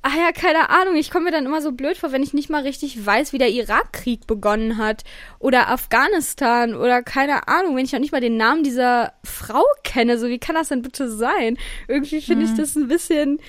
Ah 0.05 0.17
ja, 0.17 0.33
keine 0.33 0.69
Ahnung. 0.69 0.97
Ich 0.97 1.09
komme 1.09 1.25
mir 1.25 1.31
dann 1.31 1.45
immer 1.45 1.61
so 1.61 1.71
blöd 1.71 1.97
vor, 1.97 2.11
wenn 2.11 2.23
ich 2.23 2.33
nicht 2.33 2.49
mal 2.49 2.63
richtig 2.63 3.05
weiß, 3.05 3.31
wie 3.31 3.37
der 3.37 3.49
Irakkrieg 3.49 4.27
begonnen 4.27 4.77
hat. 4.77 5.05
Oder 5.39 5.69
Afghanistan. 5.69 6.75
Oder 6.75 7.01
keine 7.01 7.47
Ahnung, 7.47 7.77
wenn 7.77 7.85
ich 7.85 7.93
noch 7.93 8.01
nicht 8.01 8.11
mal 8.11 8.19
den 8.19 8.35
Namen 8.35 8.63
dieser 8.63 9.13
Frau 9.23 9.63
kenne. 9.85 10.17
So, 10.17 10.27
wie 10.27 10.39
kann 10.39 10.55
das 10.55 10.67
denn 10.67 10.81
bitte 10.81 11.09
sein? 11.09 11.57
Irgendwie 11.87 12.19
finde 12.19 12.45
hm. 12.45 12.51
ich 12.51 12.59
das 12.59 12.75
ein 12.75 12.89
bisschen 12.89 13.39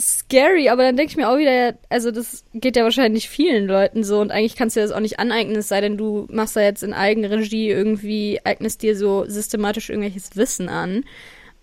scary, 0.00 0.68
aber 0.68 0.84
dann 0.84 0.96
denke 0.96 1.10
ich 1.10 1.16
mir 1.16 1.28
auch 1.28 1.38
wieder, 1.38 1.76
also 1.88 2.10
das 2.12 2.44
geht 2.54 2.76
ja 2.76 2.84
wahrscheinlich 2.84 3.28
vielen 3.28 3.66
Leuten 3.66 4.04
so 4.04 4.20
und 4.20 4.30
eigentlich 4.30 4.54
kannst 4.54 4.76
du 4.76 4.80
das 4.80 4.92
auch 4.92 5.00
nicht 5.00 5.18
aneignen, 5.18 5.56
es 5.56 5.68
sei 5.68 5.80
denn, 5.80 5.96
du 5.96 6.28
machst 6.30 6.54
da 6.54 6.60
jetzt 6.60 6.84
in 6.84 6.92
Eigenregie 6.92 7.68
irgendwie, 7.68 8.38
eignest 8.44 8.82
dir 8.82 8.96
so 8.96 9.24
systematisch 9.26 9.90
irgendwelches 9.90 10.36
Wissen 10.36 10.68
an. 10.68 11.04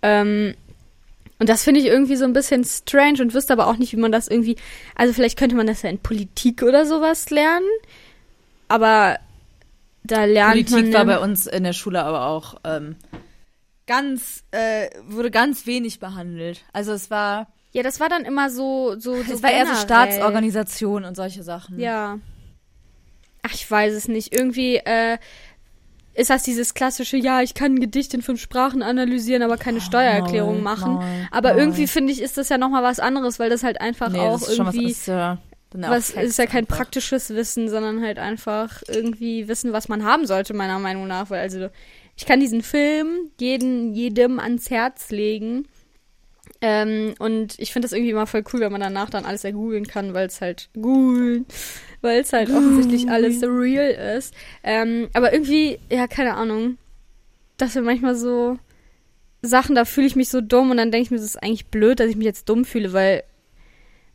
Ähm, 0.02 0.56
und 1.38 1.50
das 1.50 1.64
finde 1.64 1.82
ich 1.82 1.88
irgendwie 1.88 2.16
so 2.16 2.26
ein 2.26 2.34
bisschen 2.34 2.64
strange 2.64 3.22
und 3.22 3.34
wüsste 3.34 3.54
aber 3.54 3.68
auch 3.68 3.78
nicht, 3.78 3.92
wie 3.92 4.00
man 4.00 4.12
das 4.12 4.28
irgendwie. 4.28 4.56
Also 4.96 5.14
vielleicht 5.14 5.38
könnte 5.38 5.56
man 5.56 5.68
das 5.68 5.82
ja 5.82 5.90
in 5.90 6.00
Politik 6.00 6.64
oder 6.64 6.86
sowas 6.86 7.30
lernen. 7.30 7.68
Aber 8.70 9.20
da 10.04 10.24
lernt 10.26 10.54
Politik 10.54 10.72
man. 10.72 10.80
Politik 10.82 10.98
war 10.98 11.06
bei 11.06 11.20
uns 11.20 11.46
in 11.48 11.64
der 11.64 11.74
Schule 11.74 12.04
aber 12.04 12.28
auch 12.28 12.56
ähm, 12.64 12.96
ganz, 13.86 14.44
äh, 14.52 14.90
wurde 15.08 15.30
ganz 15.30 15.66
wenig 15.66 16.00
behandelt. 16.00 16.64
Also 16.72 16.94
es 16.94 17.12
war. 17.12 17.48
Ja, 17.74 17.84
das 17.84 18.00
war 18.00 18.08
dann 18.08 18.24
immer 18.24 18.50
so. 18.50 18.96
so, 18.98 19.22
so 19.22 19.34
es 19.34 19.44
war 19.44 19.52
eher 19.52 19.68
so 19.68 19.76
Staatsorganisation 19.76 21.04
und 21.04 21.16
solche 21.16 21.44
Sachen. 21.44 21.80
Ja. 21.80 22.20
Ach, 23.42 23.54
ich 23.54 23.70
weiß 23.70 23.94
es 23.94 24.08
nicht. 24.08 24.34
Irgendwie, 24.34 24.78
äh, 24.78 25.18
ist 26.16 26.30
das 26.30 26.44
dieses 26.44 26.74
klassische, 26.74 27.18
ja, 27.18 27.42
ich 27.42 27.54
kann 27.54 27.76
ein 27.76 27.80
Gedicht 27.80 28.14
in 28.14 28.22
fünf 28.22 28.40
Sprachen 28.40 28.82
analysieren, 28.82 29.44
aber 29.44 29.58
keine 29.58 29.82
Steuererklärung 29.82 30.64
machen. 30.64 30.96
Nein, 30.96 31.28
aber 31.30 31.50
nein. 31.50 31.60
irgendwie 31.60 31.88
finde 31.88 32.14
ich, 32.14 32.22
ist 32.22 32.38
das 32.38 32.50
ja 32.50 32.58
nochmal 32.58 32.84
was 32.84 33.00
anderes, 33.00 33.38
weil 33.38 33.50
das 33.50 33.64
halt 33.64 33.82
einfach 33.82 34.10
nee, 34.10 34.20
auch 34.20 34.42
irgendwie. 34.48 34.86
Was, 34.86 34.92
ist, 34.92 35.08
ja, 35.08 35.38
was 35.74 36.12
ist 36.12 36.40
ja 36.40 36.46
kein 36.46 36.64
einfach. 36.64 36.78
praktisches 36.78 37.32
Wissen, 37.32 37.70
sondern 37.70 38.02
halt 38.02 38.18
einfach 38.18 38.82
irgendwie 38.88 39.50
Wissen, 39.50 39.74
was 39.74 39.90
man 39.90 40.06
haben 40.06 40.26
sollte, 40.26 40.54
meiner 40.54 40.80
Meinung 40.80 41.06
nach. 41.06 41.30
Weil 41.30 41.42
also 41.42 41.68
ich 42.16 42.26
kann 42.26 42.40
diesen 42.40 42.62
Film 42.62 43.30
jeden, 43.38 43.94
jedem 43.94 44.40
ans 44.40 44.70
Herz 44.70 45.12
legen. 45.12 45.68
Ähm, 46.68 47.14
und 47.20 47.60
ich 47.60 47.72
finde 47.72 47.86
das 47.86 47.94
irgendwie 47.94 48.10
immer 48.10 48.26
voll 48.26 48.44
cool, 48.52 48.62
wenn 48.62 48.72
man 48.72 48.82
danach 48.82 49.12
dann 49.12 49.24
alles 49.24 49.44
ergoogeln 49.44 49.86
kann, 49.86 50.16
weil 50.16 50.26
es 50.26 50.42
halt 50.42 50.70
googeln, 50.74 51.46
weil 52.02 52.22
es 52.22 52.34
halt 52.34 52.50
offensichtlich 52.50 53.08
alles 53.08 53.40
so 53.40 53.46
real 53.46 54.18
ist. 54.18 54.34
Ähm, 54.64 55.08
aber 55.14 55.32
irgendwie, 55.32 55.78
ja, 55.92 56.08
keine 56.08 56.34
Ahnung, 56.34 56.80
dass 57.58 57.76
wir 57.76 57.84
manchmal 57.84 58.16
so 58.16 58.58
Sachen, 59.44 59.76
da 59.76 59.86
fühle 59.86 60.08
ich 60.08 60.16
mich 60.16 60.30
so 60.30 60.42
dumm 60.42 60.72
und 60.72 60.78
dann 60.78 60.90
denke 60.90 61.04
ich 61.04 61.12
mir, 61.12 61.18
das 61.18 61.28
ist 61.28 61.44
eigentlich 61.44 61.68
blöd, 61.68 62.00
dass 62.00 62.10
ich 62.10 62.16
mich 62.16 62.26
jetzt 62.26 62.50
dumm 62.50 62.66
fühle, 62.66 62.94
weil 62.94 63.24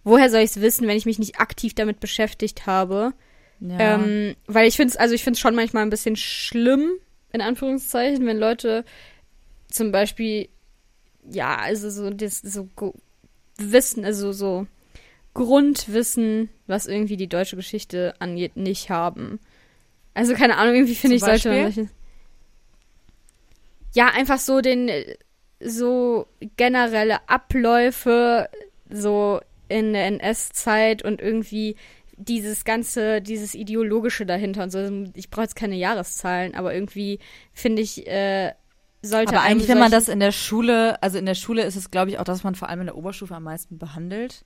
woher 0.03 0.29
soll 0.29 0.41
ich 0.41 0.51
es 0.51 0.61
wissen, 0.61 0.89
wenn 0.89 0.97
ich 0.97 1.07
mich 1.07 1.21
nicht 1.21 1.39
aktiv 1.39 1.75
damit 1.75 2.01
beschäftigt 2.01 2.67
habe? 2.67 3.13
Ja. 3.61 3.95
Ähm, 3.95 4.35
weil 4.49 4.67
ich 4.67 4.75
finde 4.75 4.91
es, 4.91 4.97
also 4.97 5.15
ich 5.15 5.23
finde 5.23 5.37
es 5.37 5.41
schon 5.41 5.55
manchmal 5.55 5.85
ein 5.85 5.91
bisschen 5.91 6.17
schlimm, 6.17 6.91
in 7.33 7.43
Anführungszeichen, 7.43 8.27
wenn 8.27 8.39
Leute 8.39 8.85
zum 9.71 9.93
Beispiel, 9.93 10.49
ja, 11.31 11.57
also 11.57 11.91
so 11.91 12.11
das 12.11 12.39
so 12.39 12.69
Wissen, 13.57 14.05
also 14.05 14.33
so 14.33 14.67
Grundwissen, 15.35 16.49
was 16.67 16.87
irgendwie 16.87 17.17
die 17.17 17.29
deutsche 17.29 17.57
Geschichte 17.57 18.15
angeht, 18.19 18.57
nicht 18.57 18.91
haben. 18.91 19.39
Also 20.15 20.35
keine 20.35 20.57
Ahnung, 20.57 20.75
irgendwie 20.75 20.95
finde 20.95 21.17
ich 21.17 21.23
sollte 21.23 21.51
man 21.51 21.91
ja 23.93 24.09
einfach 24.09 24.39
so 24.39 24.61
den 24.61 24.91
so 25.61 26.27
generelle 26.57 27.29
Abläufe 27.29 28.49
so 28.89 29.41
in 29.69 29.93
der 29.93 30.07
NS-Zeit 30.07 31.03
und 31.05 31.21
irgendwie 31.21 31.77
dieses 32.17 32.65
ganze, 32.65 33.23
dieses 33.23 33.55
ideologische 33.55 34.27
dahinter 34.27 34.65
und 34.65 34.71
so. 34.71 35.07
Ich 35.15 35.31
brauche 35.31 35.45
jetzt 35.45 35.57
keine 35.57 35.77
Jahreszahlen, 35.77 36.55
aber 36.55 36.75
irgendwie 36.75 37.19
finde 37.53 37.83
ich, 37.83 38.07
äh, 38.07 38.53
sollte. 39.03 39.35
Aber 39.35 39.43
eigentlich, 39.43 39.69
wenn 39.69 39.79
man 39.79 39.91
das 39.91 40.09
in 40.09 40.21
der 40.21 40.33
Schule, 40.33 41.03
also 41.03 41.19
in 41.19 41.27
der 41.27 41.35
Schule 41.35 41.63
ist 41.63 41.77
es, 41.77 41.91
glaube 41.91 42.11
ich, 42.11 42.19
auch, 42.19 42.25
dass 42.25 42.45
man 42.45 42.55
vor 42.55 42.69
allem 42.69 42.81
in 42.81 42.87
der 42.87 42.97
Oberstufe 42.97 43.35
am 43.35 43.45
meisten 43.45 43.79
behandelt. 43.79 44.45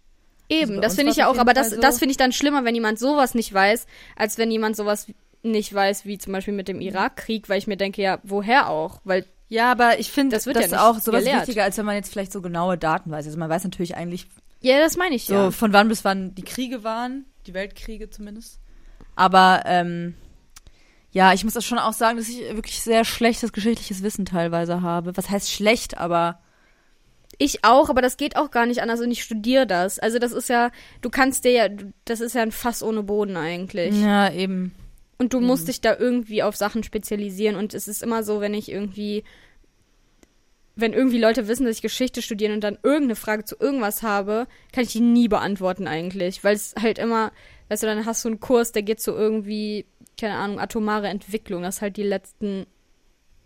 Eben, 0.48 0.72
also 0.72 0.80
das 0.82 0.94
finde 0.94 1.10
ich 1.10 1.16
ja 1.16 1.28
auch, 1.28 1.38
aber 1.38 1.54
das, 1.54 1.70
so. 1.70 1.80
das 1.80 1.98
finde 1.98 2.10
ich 2.10 2.18
dann 2.18 2.32
schlimmer, 2.32 2.64
wenn 2.64 2.74
jemand 2.74 2.98
sowas 2.98 3.34
nicht 3.34 3.52
weiß, 3.52 3.86
als 4.14 4.36
wenn 4.36 4.50
jemand 4.50 4.76
sowas 4.76 5.06
nicht 5.42 5.72
weiß, 5.72 6.04
wie 6.04 6.18
zum 6.18 6.32
Beispiel 6.32 6.54
mit 6.54 6.68
dem 6.68 6.80
Irakkrieg, 6.80 7.48
weil 7.48 7.58
ich 7.58 7.66
mir 7.66 7.76
denke, 7.76 8.02
ja, 8.02 8.18
woher 8.22 8.68
auch? 8.68 9.00
Weil 9.04 9.24
ja, 9.48 9.70
aber 9.70 9.98
ich 9.98 10.10
finde 10.10 10.36
das, 10.36 10.46
wird 10.46 10.56
das 10.56 10.70
ja 10.70 10.88
auch 10.88 10.98
sowas 10.98 11.24
gelehrt. 11.24 11.42
wichtiger, 11.42 11.64
als 11.64 11.76
wenn 11.78 11.84
man 11.84 11.96
jetzt 11.96 12.10
vielleicht 12.10 12.32
so 12.32 12.40
genaue 12.40 12.78
Daten 12.78 13.10
weiß. 13.10 13.26
Also 13.26 13.38
man 13.38 13.50
weiß 13.50 13.64
natürlich 13.64 13.96
eigentlich. 13.96 14.26
Ja, 14.60 14.78
das 14.78 14.96
meine 14.96 15.14
ich 15.14 15.26
so, 15.26 15.34
ja. 15.34 15.50
von 15.50 15.72
wann 15.72 15.88
bis 15.88 16.04
wann 16.04 16.34
die 16.34 16.42
Kriege 16.42 16.82
waren, 16.82 17.26
die 17.46 17.54
Weltkriege 17.54 18.08
zumindest. 18.08 18.58
Aber 19.16 19.62
ähm, 19.66 20.14
ja, 21.14 21.32
ich 21.32 21.44
muss 21.44 21.54
das 21.54 21.64
schon 21.64 21.78
auch 21.78 21.92
sagen, 21.92 22.18
dass 22.18 22.28
ich 22.28 22.40
wirklich 22.54 22.82
sehr 22.82 23.04
schlechtes 23.04 23.52
geschichtliches 23.52 24.02
Wissen 24.02 24.26
teilweise 24.26 24.82
habe. 24.82 25.16
Was 25.16 25.30
heißt 25.30 25.50
schlecht, 25.50 25.96
aber 25.96 26.40
ich 27.38 27.64
auch, 27.64 27.88
aber 27.88 28.02
das 28.02 28.16
geht 28.16 28.36
auch 28.36 28.50
gar 28.50 28.66
nicht 28.66 28.82
anders 28.82 29.00
und 29.00 29.12
ich 29.12 29.22
studiere 29.22 29.64
das. 29.64 30.00
Also 30.00 30.18
das 30.18 30.32
ist 30.32 30.48
ja, 30.48 30.72
du 31.02 31.10
kannst 31.10 31.44
dir 31.44 31.52
ja, 31.52 31.68
das 32.04 32.20
ist 32.20 32.34
ja 32.34 32.42
ein 32.42 32.50
Fass 32.50 32.82
ohne 32.82 33.04
Boden 33.04 33.36
eigentlich. 33.36 33.94
Ja, 33.94 34.32
eben. 34.32 34.74
Und 35.16 35.32
du 35.32 35.40
musst 35.40 35.68
dich 35.68 35.80
da 35.80 35.96
irgendwie 35.96 36.42
auf 36.42 36.56
Sachen 36.56 36.82
spezialisieren. 36.82 37.54
Und 37.54 37.74
es 37.74 37.86
ist 37.86 38.02
immer 38.02 38.24
so, 38.24 38.40
wenn 38.40 38.52
ich 38.52 38.68
irgendwie, 38.68 39.22
wenn 40.74 40.92
irgendwie 40.92 41.20
Leute 41.20 41.46
wissen, 41.46 41.64
dass 41.64 41.76
ich 41.76 41.82
Geschichte 41.82 42.22
studiere 42.22 42.52
und 42.52 42.64
dann 42.64 42.78
irgendeine 42.82 43.14
Frage 43.14 43.44
zu 43.44 43.54
irgendwas 43.58 44.02
habe, 44.02 44.48
kann 44.72 44.82
ich 44.82 44.90
die 44.92 45.00
nie 45.00 45.28
beantworten 45.28 45.86
eigentlich. 45.86 46.42
Weil 46.42 46.56
es 46.56 46.74
halt 46.76 46.98
immer, 46.98 47.30
weißt 47.68 47.84
du, 47.84 47.86
dann 47.86 48.04
hast 48.04 48.24
du 48.24 48.30
einen 48.30 48.40
Kurs, 48.40 48.72
der 48.72 48.82
geht 48.82 49.00
so 49.00 49.14
irgendwie, 49.14 49.86
keine 50.18 50.34
Ahnung, 50.34 50.60
atomare 50.60 51.08
Entwicklung, 51.08 51.62
das 51.62 51.82
halt 51.82 51.96
die 51.96 52.02
letzten 52.02 52.66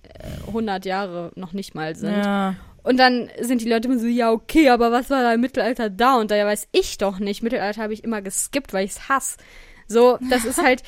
äh, 0.03 0.47
100 0.47 0.85
Jahre 0.85 1.33
noch 1.35 1.53
nicht 1.53 1.75
mal 1.75 1.95
sind. 1.95 2.17
Ja. 2.17 2.57
Und 2.83 2.97
dann 2.97 3.29
sind 3.41 3.61
die 3.61 3.69
Leute 3.69 3.89
immer 3.89 3.99
so, 3.99 4.07
ja, 4.07 4.33
okay, 4.33 4.71
aber 4.71 4.91
was 4.91 5.11
war 5.11 5.23
da 5.23 5.35
im 5.35 5.41
Mittelalter 5.41 5.91
da? 5.91 6.17
Und 6.17 6.31
da 6.31 6.37
ja 6.37 6.47
weiß 6.47 6.69
ich 6.73 6.97
doch 6.99 7.19
nicht. 7.19 7.43
Mittelalter 7.43 7.83
habe 7.83 7.93
ich 7.93 8.05
immer 8.05 8.23
geskippt, 8.23 8.73
weil 8.73 8.85
ich 8.85 8.93
es 8.93 9.09
hasse. 9.09 9.37
So, 9.89 10.19
das 10.31 10.45
ist 10.45 10.63
halt, 10.63 10.83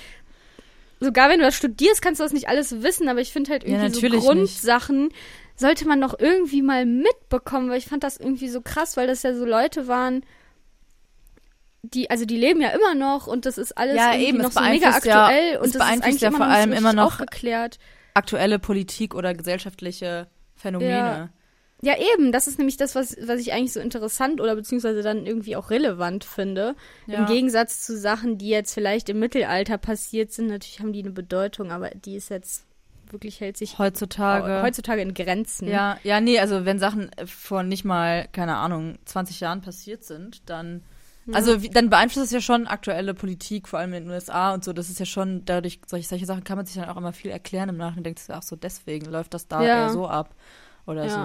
sogar 1.01 1.29
wenn 1.29 1.41
du 1.41 1.45
das 1.45 1.57
studierst, 1.57 2.01
kannst 2.01 2.21
du 2.21 2.25
das 2.25 2.33
nicht 2.33 2.49
alles 2.49 2.83
wissen, 2.83 3.09
aber 3.09 3.21
ich 3.21 3.33
finde 3.33 3.51
halt 3.51 3.65
irgendwie 3.65 4.07
ja, 4.07 4.19
so 4.19 4.21
Grundsachen 4.21 5.05
nicht. 5.05 5.17
sollte 5.57 5.87
man 5.87 6.01
doch 6.01 6.19
irgendwie 6.19 6.63
mal 6.63 6.87
mitbekommen, 6.87 7.71
weil 7.71 7.79
ich 7.79 7.87
fand 7.87 8.05
das 8.05 8.17
irgendwie 8.19 8.49
so 8.49 8.61
krass, 8.61 8.97
weil 8.97 9.07
das 9.07 9.23
ja 9.23 9.35
so 9.35 9.45
Leute 9.45 9.89
waren, 9.89 10.23
die, 11.83 12.11
also 12.11 12.25
die 12.25 12.37
leben 12.37 12.61
ja 12.61 12.71
immer 12.71 12.95
noch 12.95 13.27
und 13.27 13.47
das 13.47 13.59
ist 13.59 13.77
alles 13.77 13.97
ja, 13.97 14.15
eben, 14.15 14.39
noch 14.39 14.53
so 14.53 14.61
mega 14.61 14.91
aktuell 14.91 15.55
ja, 15.55 15.61
und 15.61 15.75
das 15.75 15.77
ist 15.77 15.81
eigentlich 15.81 16.21
ja 16.21 16.31
vor 16.31 16.47
allem 16.47 16.73
immer 16.73 16.93
noch 16.93 17.21
aufgeklärt. 17.21 17.79
aktuelle 18.15 18.59
Politik 18.59 19.15
oder 19.15 19.35
gesellschaftliche 19.35 20.29
Phänomene. 20.55 20.91
Ja. 20.91 21.29
Ja, 21.83 21.95
eben, 21.99 22.31
das 22.31 22.47
ist 22.47 22.59
nämlich 22.59 22.77
das, 22.77 22.95
was, 22.95 23.17
was 23.23 23.41
ich 23.41 23.55
eigentlich 23.55 23.73
so 23.73 23.81
interessant 23.81 24.43
oder 24.43 24.55
beziehungsweise 24.55 25.03
dann 25.03 25.25
irgendwie 25.25 25.57
auch 25.57 25.71
relevant 25.71 26.25
finde. 26.25 26.75
Im 27.07 27.25
Gegensatz 27.25 27.87
zu 27.87 27.97
Sachen, 27.97 28.37
die 28.37 28.51
jetzt 28.51 28.75
vielleicht 28.75 29.09
im 29.09 29.19
Mittelalter 29.19 29.79
passiert 29.79 30.31
sind. 30.31 30.49
Natürlich 30.49 30.81
haben 30.81 30.93
die 30.93 31.01
eine 31.01 31.11
Bedeutung, 31.11 31.73
aber 31.73 31.89
die 31.91 32.17
ist 32.17 32.29
jetzt 32.29 32.67
wirklich 33.09 33.41
hält 33.41 33.57
sich 33.57 33.79
heutzutage 33.79 34.63
heutzutage 34.63 35.01
in 35.01 35.15
Grenzen. 35.15 35.69
Ja, 35.69 35.97
ja, 36.05 36.21
nee, 36.21 36.39
also 36.39 36.67
wenn 36.67 36.79
Sachen 36.79 37.11
vor 37.25 37.63
nicht 37.63 37.85
mal, 37.87 38.29
keine 38.31 38.57
Ahnung, 38.57 38.99
20 39.07 39.41
Jahren 39.41 39.63
passiert 39.63 40.05
sind, 40.05 40.49
dann. 40.51 40.83
Also 41.33 41.63
wie, 41.63 41.69
dann 41.69 41.91
beeinflusst 41.91 42.27
es 42.27 42.33
ja 42.33 42.41
schon 42.41 42.67
aktuelle 42.67 43.15
Politik, 43.15 43.69
vor 43.69 43.79
allem 43.79 43.93
in 43.93 44.05
den 44.05 44.13
USA 44.13 44.55
und 44.55 44.65
so. 44.65 44.73
Das 44.73 44.89
ist 44.89 44.99
ja 44.99 45.07
schon 45.07 45.45
dadurch 45.45 45.81
solche, 45.87 46.09
solche 46.09 46.27
Sachen 46.27 46.45
kann 46.45 46.57
man 46.57 46.67
sich 46.67 46.77
dann 46.77 46.89
auch 46.89 46.97
immer 46.97 47.13
viel 47.13 47.31
erklären 47.31 47.69
im 47.69 47.77
Nachhinein. 47.77 48.05
Denkt 48.05 48.21
sich 48.21 48.35
auch 48.35 48.43
so, 48.43 48.57
deswegen 48.57 49.07
läuft 49.07 49.35
das 49.35 49.47
da 49.47 49.63
ja. 49.63 49.83
eher 49.83 49.91
so 49.91 50.09
ab 50.09 50.35
oder 50.87 51.05
ja. 51.05 51.11
so. 51.11 51.19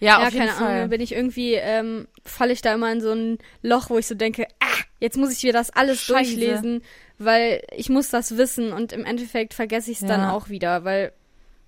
Ja, 0.00 0.18
ja 0.20 0.26
auf 0.26 0.32
jeden 0.32 0.46
keine 0.46 0.58
Fall. 0.58 0.76
Ahnung, 0.76 0.90
bin 0.90 1.00
ich 1.00 1.12
irgendwie, 1.12 1.54
ähm, 1.54 2.08
falle 2.24 2.52
ich 2.52 2.62
da 2.62 2.74
immer 2.74 2.90
in 2.90 3.00
so 3.00 3.12
ein 3.12 3.38
Loch, 3.62 3.90
wo 3.90 3.98
ich 3.98 4.06
so 4.06 4.14
denke, 4.14 4.46
ah, 4.60 4.84
jetzt 4.98 5.16
muss 5.16 5.32
ich 5.32 5.42
mir 5.42 5.52
das 5.52 5.70
alles 5.70 6.00
Scheiße. 6.00 6.36
durchlesen, 6.36 6.82
weil 7.18 7.62
ich 7.76 7.88
muss 7.88 8.08
das 8.08 8.36
wissen 8.36 8.72
und 8.72 8.92
im 8.92 9.04
Endeffekt 9.04 9.54
vergesse 9.54 9.90
ich 9.90 9.98
es 9.98 10.02
ja. 10.02 10.08
dann 10.08 10.24
auch 10.24 10.48
wieder, 10.48 10.84
weil 10.84 11.12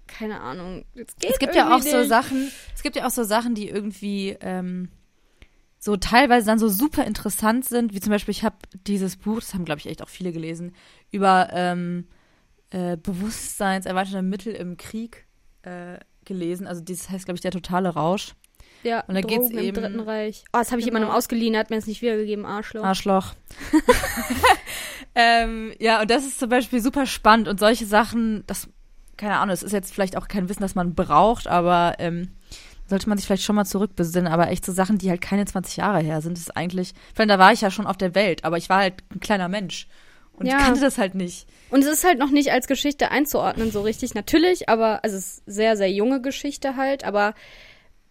keine 0.06 0.40
Ahnung. 0.40 0.84
es 0.94 1.38
gibt 1.38 1.54
ja 1.54 1.74
auch 1.74 1.78
nicht. 1.78 1.90
so 1.90 2.04
Sachen, 2.04 2.50
es 2.74 2.82
gibt 2.82 2.96
ja 2.96 3.06
auch 3.06 3.10
so 3.10 3.24
Sachen, 3.24 3.54
die 3.54 3.68
irgendwie 3.68 4.36
ähm, 4.40 4.88
so 5.84 5.96
teilweise 5.96 6.46
dann 6.46 6.60
so 6.60 6.68
super 6.68 7.04
interessant 7.04 7.64
sind, 7.64 7.92
wie 7.92 8.00
zum 8.00 8.10
Beispiel, 8.10 8.30
ich 8.30 8.44
habe 8.44 8.56
dieses 8.86 9.16
Buch, 9.16 9.40
das 9.40 9.52
haben 9.52 9.64
glaube 9.64 9.80
ich 9.80 9.86
echt 9.86 10.02
auch 10.02 10.08
viele 10.08 10.32
gelesen, 10.32 10.74
über 11.10 11.48
ähm, 11.52 12.06
äh, 12.70 12.96
bewusstseinserweiternde 12.96 14.22
Mittel 14.22 14.54
im 14.54 14.76
Krieg. 14.76 15.26
Äh, 15.62 15.98
gelesen. 16.24 16.66
Also 16.66 16.82
das 16.82 17.10
heißt, 17.10 17.24
glaube 17.24 17.36
ich, 17.36 17.42
der 17.42 17.50
totale 17.50 17.90
Rausch. 17.90 18.34
Ja, 18.82 19.00
und 19.06 19.14
da 19.14 19.20
geht's 19.20 19.48
eben 19.50 19.58
im 19.58 19.74
Dritten 19.74 20.00
Reich. 20.00 20.44
Oh, 20.52 20.58
das 20.58 20.72
habe 20.72 20.80
ich 20.80 20.86
genau. 20.86 20.98
jemandem 20.98 21.16
ausgeliehen, 21.16 21.56
hat 21.56 21.70
mir 21.70 21.76
das 21.76 21.86
nicht 21.86 22.02
wiedergegeben, 22.02 22.44
Arschloch. 22.44 22.82
Arschloch. 22.82 23.34
ähm, 25.14 25.72
ja, 25.78 26.00
und 26.00 26.10
das 26.10 26.24
ist 26.24 26.40
zum 26.40 26.48
Beispiel 26.48 26.80
super 26.80 27.06
spannend 27.06 27.46
und 27.46 27.60
solche 27.60 27.86
Sachen, 27.86 28.42
das, 28.48 28.68
keine 29.16 29.36
Ahnung, 29.38 29.54
es 29.54 29.62
ist 29.62 29.72
jetzt 29.72 29.94
vielleicht 29.94 30.16
auch 30.16 30.26
kein 30.26 30.48
Wissen, 30.48 30.62
das 30.62 30.74
man 30.74 30.94
braucht, 30.94 31.46
aber 31.46 31.94
ähm, 31.98 32.32
sollte 32.92 33.08
man 33.08 33.16
sich 33.16 33.26
vielleicht 33.26 33.44
schon 33.44 33.56
mal 33.56 33.64
zurückbesinnen, 33.64 34.30
aber 34.30 34.50
echt 34.50 34.66
so 34.66 34.72
Sachen, 34.72 34.99
die 34.99 35.08
halt 35.08 35.22
keine 35.22 35.46
20 35.46 35.78
Jahre 35.78 36.00
her 36.00 36.20
sind, 36.20 36.37
ist 36.37 36.54
eigentlich, 36.54 36.92
weil 37.16 37.26
da 37.26 37.38
war 37.38 37.50
ich 37.50 37.62
ja 37.62 37.70
schon 37.70 37.87
auf 37.87 37.96
der 37.96 38.14
Welt, 38.14 38.44
aber 38.44 38.58
ich 38.58 38.68
war 38.68 38.80
halt 38.80 39.02
ein 39.11 39.18
kleiner 39.18 39.49
Mensch. 39.49 39.88
Und 40.34 40.44
ja. 40.44 40.58
ich 40.58 40.64
kannte 40.64 40.82
das 40.82 40.99
halt 40.99 41.14
nicht. 41.14 41.46
Und 41.70 41.82
es 41.82 41.90
ist 41.90 42.04
halt 42.04 42.18
noch 42.18 42.30
nicht 42.30 42.52
als 42.52 42.66
Geschichte 42.66 43.11
einzuordnen, 43.11 43.72
so 43.72 43.80
richtig. 43.80 44.12
Natürlich, 44.14 44.68
aber, 44.68 45.02
also 45.04 45.16
es 45.16 45.38
ist 45.38 45.42
sehr, 45.46 45.78
sehr 45.78 45.90
junge 45.90 46.20
Geschichte 46.20 46.76
halt, 46.76 47.04
aber 47.04 47.34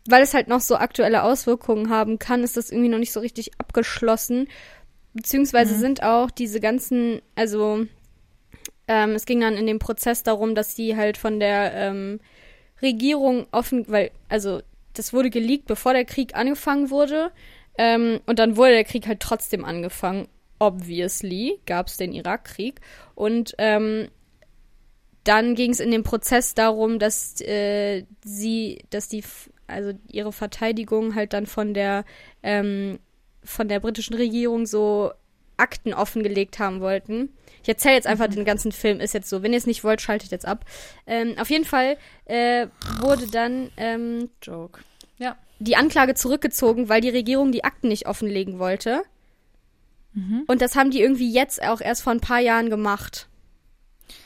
weil 0.08 0.24
es 0.24 0.34
halt 0.34 0.48
noch 0.48 0.62
so 0.62 0.78
aktuelle 0.78 1.22
Auswirkungen 1.22 1.92
haben 1.92 2.18
kann, 2.18 2.44
ist 2.44 2.58
das 2.58 2.72
irgendwie 2.72 2.90
noch 2.90 2.98
nicht 2.98 3.14
so 3.14 3.20
richtig 3.20 3.52
abgeschlossen. 3.60 4.48
Beziehungsweise 5.14 5.76
mhm. 5.76 5.80
sind 5.80 6.04
auch 6.04 6.32
diese 6.32 6.60
ganzen, 6.60 7.22
also 7.36 7.86
ähm, 8.88 9.12
es 9.12 9.26
ging 9.26 9.42
dann 9.42 9.58
in 9.58 9.68
dem 9.68 9.78
Prozess 9.78 10.24
darum, 10.24 10.56
dass 10.56 10.76
sie 10.76 10.98
halt 10.98 11.18
von 11.18 11.40
der 11.40 11.72
ähm, 11.76 12.20
Regierung 12.82 13.46
offen, 13.52 13.86
weil, 13.88 14.10
also 14.28 14.62
das 14.94 15.14
wurde 15.14 15.30
geleakt, 15.30 15.66
bevor 15.66 15.94
der 15.94 16.06
Krieg 16.06 16.36
angefangen 16.36 16.90
wurde. 16.90 17.32
Ähm, 17.78 18.20
und 18.26 18.40
dann 18.40 18.58
wurde 18.58 18.72
der 18.72 18.84
Krieg 18.84 19.08
halt 19.08 19.20
trotzdem 19.20 19.66
angefangen 19.66 20.28
obviously 20.62 21.60
gab 21.66 21.88
es 21.88 21.98
den 21.98 22.14
Irakkrieg. 22.14 22.80
Und 23.16 23.56
ähm, 23.58 24.10
dann 25.24 25.56
ging 25.56 25.72
es 25.72 25.80
in 25.80 25.92
dem 25.92 26.04
Prozess 26.04 26.54
darum, 26.54 27.00
dass 27.00 27.42
äh, 27.42 28.06
sie, 28.24 28.86
dass 28.92 29.10
die, 29.10 29.24
also 29.66 29.94
ihre 30.08 30.32
Verteidigung 30.32 31.16
halt 31.16 31.34
dann 31.34 31.48
von 31.48 31.74
der, 31.74 32.06
ähm, 32.44 33.00
von 33.44 33.68
der 33.68 33.80
britischen 33.80 34.14
Regierung 34.14 34.68
so 34.68 35.12
Akten 35.62 35.94
offengelegt 35.94 36.60
haben 36.60 36.82
wollten. 36.82 37.30
Ich 37.64 37.70
erzähle 37.70 37.96
jetzt 37.96 38.08
einfach 38.08 38.28
mhm. 38.28 38.36
den 38.36 38.46
ganzen 38.46 38.72
Film, 38.72 39.00
ist 39.00 39.14
jetzt 39.14 39.30
so. 39.30 39.44
Wenn 39.44 39.54
ihr 39.54 39.58
es 39.58 39.68
nicht 39.68 39.84
wollt, 39.84 40.02
schaltet 40.02 40.32
jetzt 40.32 40.46
ab. 40.46 40.66
Ähm, 41.08 41.36
auf 41.38 41.50
jeden 41.50 41.66
Fall 41.66 41.98
äh, 42.26 42.68
wurde 43.00 43.28
dann 43.28 43.72
ähm, 43.78 44.30
Joke. 44.42 44.82
Ja. 45.18 45.38
die 45.60 45.76
Anklage 45.76 46.16
zurückgezogen, 46.16 46.90
weil 46.90 47.02
die 47.02 47.10
Regierung 47.10 47.52
die 47.52 47.64
Akten 47.64 47.90
nicht 47.90 48.08
offenlegen 48.08 48.58
wollte. 48.58 49.04
Mhm. 50.14 50.44
Und 50.48 50.62
das 50.62 50.76
haben 50.76 50.92
die 50.92 51.02
irgendwie 51.02 51.32
jetzt 51.32 51.62
auch 51.64 51.80
erst 51.80 52.02
vor 52.02 52.12
ein 52.12 52.20
paar 52.22 52.40
Jahren 52.40 52.70
gemacht. 52.70 53.28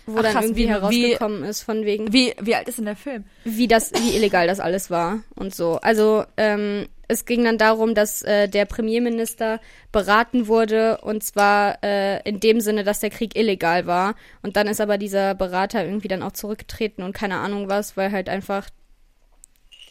Wo 0.05 0.17
Ach, 0.17 0.23
dann 0.23 0.33
krass, 0.33 0.43
irgendwie 0.45 0.63
wie, 0.63 0.69
herausgekommen 0.69 1.43
wie, 1.43 1.47
ist 1.47 1.63
von 1.63 1.85
wegen. 1.85 2.13
Wie, 2.13 2.33
wie 2.39 2.55
alt 2.55 2.67
ist 2.67 2.77
denn 2.77 2.85
der 2.85 2.95
Film? 2.95 3.23
Wie 3.43 3.67
das, 3.67 3.91
wie 3.93 4.15
illegal 4.15 4.47
das 4.47 4.59
alles 4.59 4.89
war 4.89 5.23
und 5.35 5.53
so. 5.53 5.79
Also, 5.81 6.23
ähm, 6.37 6.87
es 7.07 7.25
ging 7.25 7.43
dann 7.43 7.57
darum, 7.57 7.93
dass 7.93 8.23
äh, 8.23 8.47
der 8.47 8.65
Premierminister 8.65 9.59
beraten 9.91 10.47
wurde 10.47 10.97
und 11.01 11.23
zwar 11.23 11.83
äh, 11.83 12.27
in 12.27 12.39
dem 12.39 12.61
Sinne, 12.61 12.83
dass 12.83 12.99
der 12.99 13.11
Krieg 13.11 13.35
illegal 13.35 13.85
war. 13.85 14.15
Und 14.41 14.55
dann 14.57 14.67
ist 14.67 14.81
aber 14.81 14.97
dieser 14.97 15.35
Berater 15.35 15.85
irgendwie 15.85 16.07
dann 16.07 16.23
auch 16.23 16.31
zurückgetreten 16.31 17.03
und 17.03 17.13
keine 17.13 17.37
Ahnung 17.37 17.69
was, 17.69 17.95
weil 17.95 18.11
halt 18.11 18.29
einfach 18.29 18.69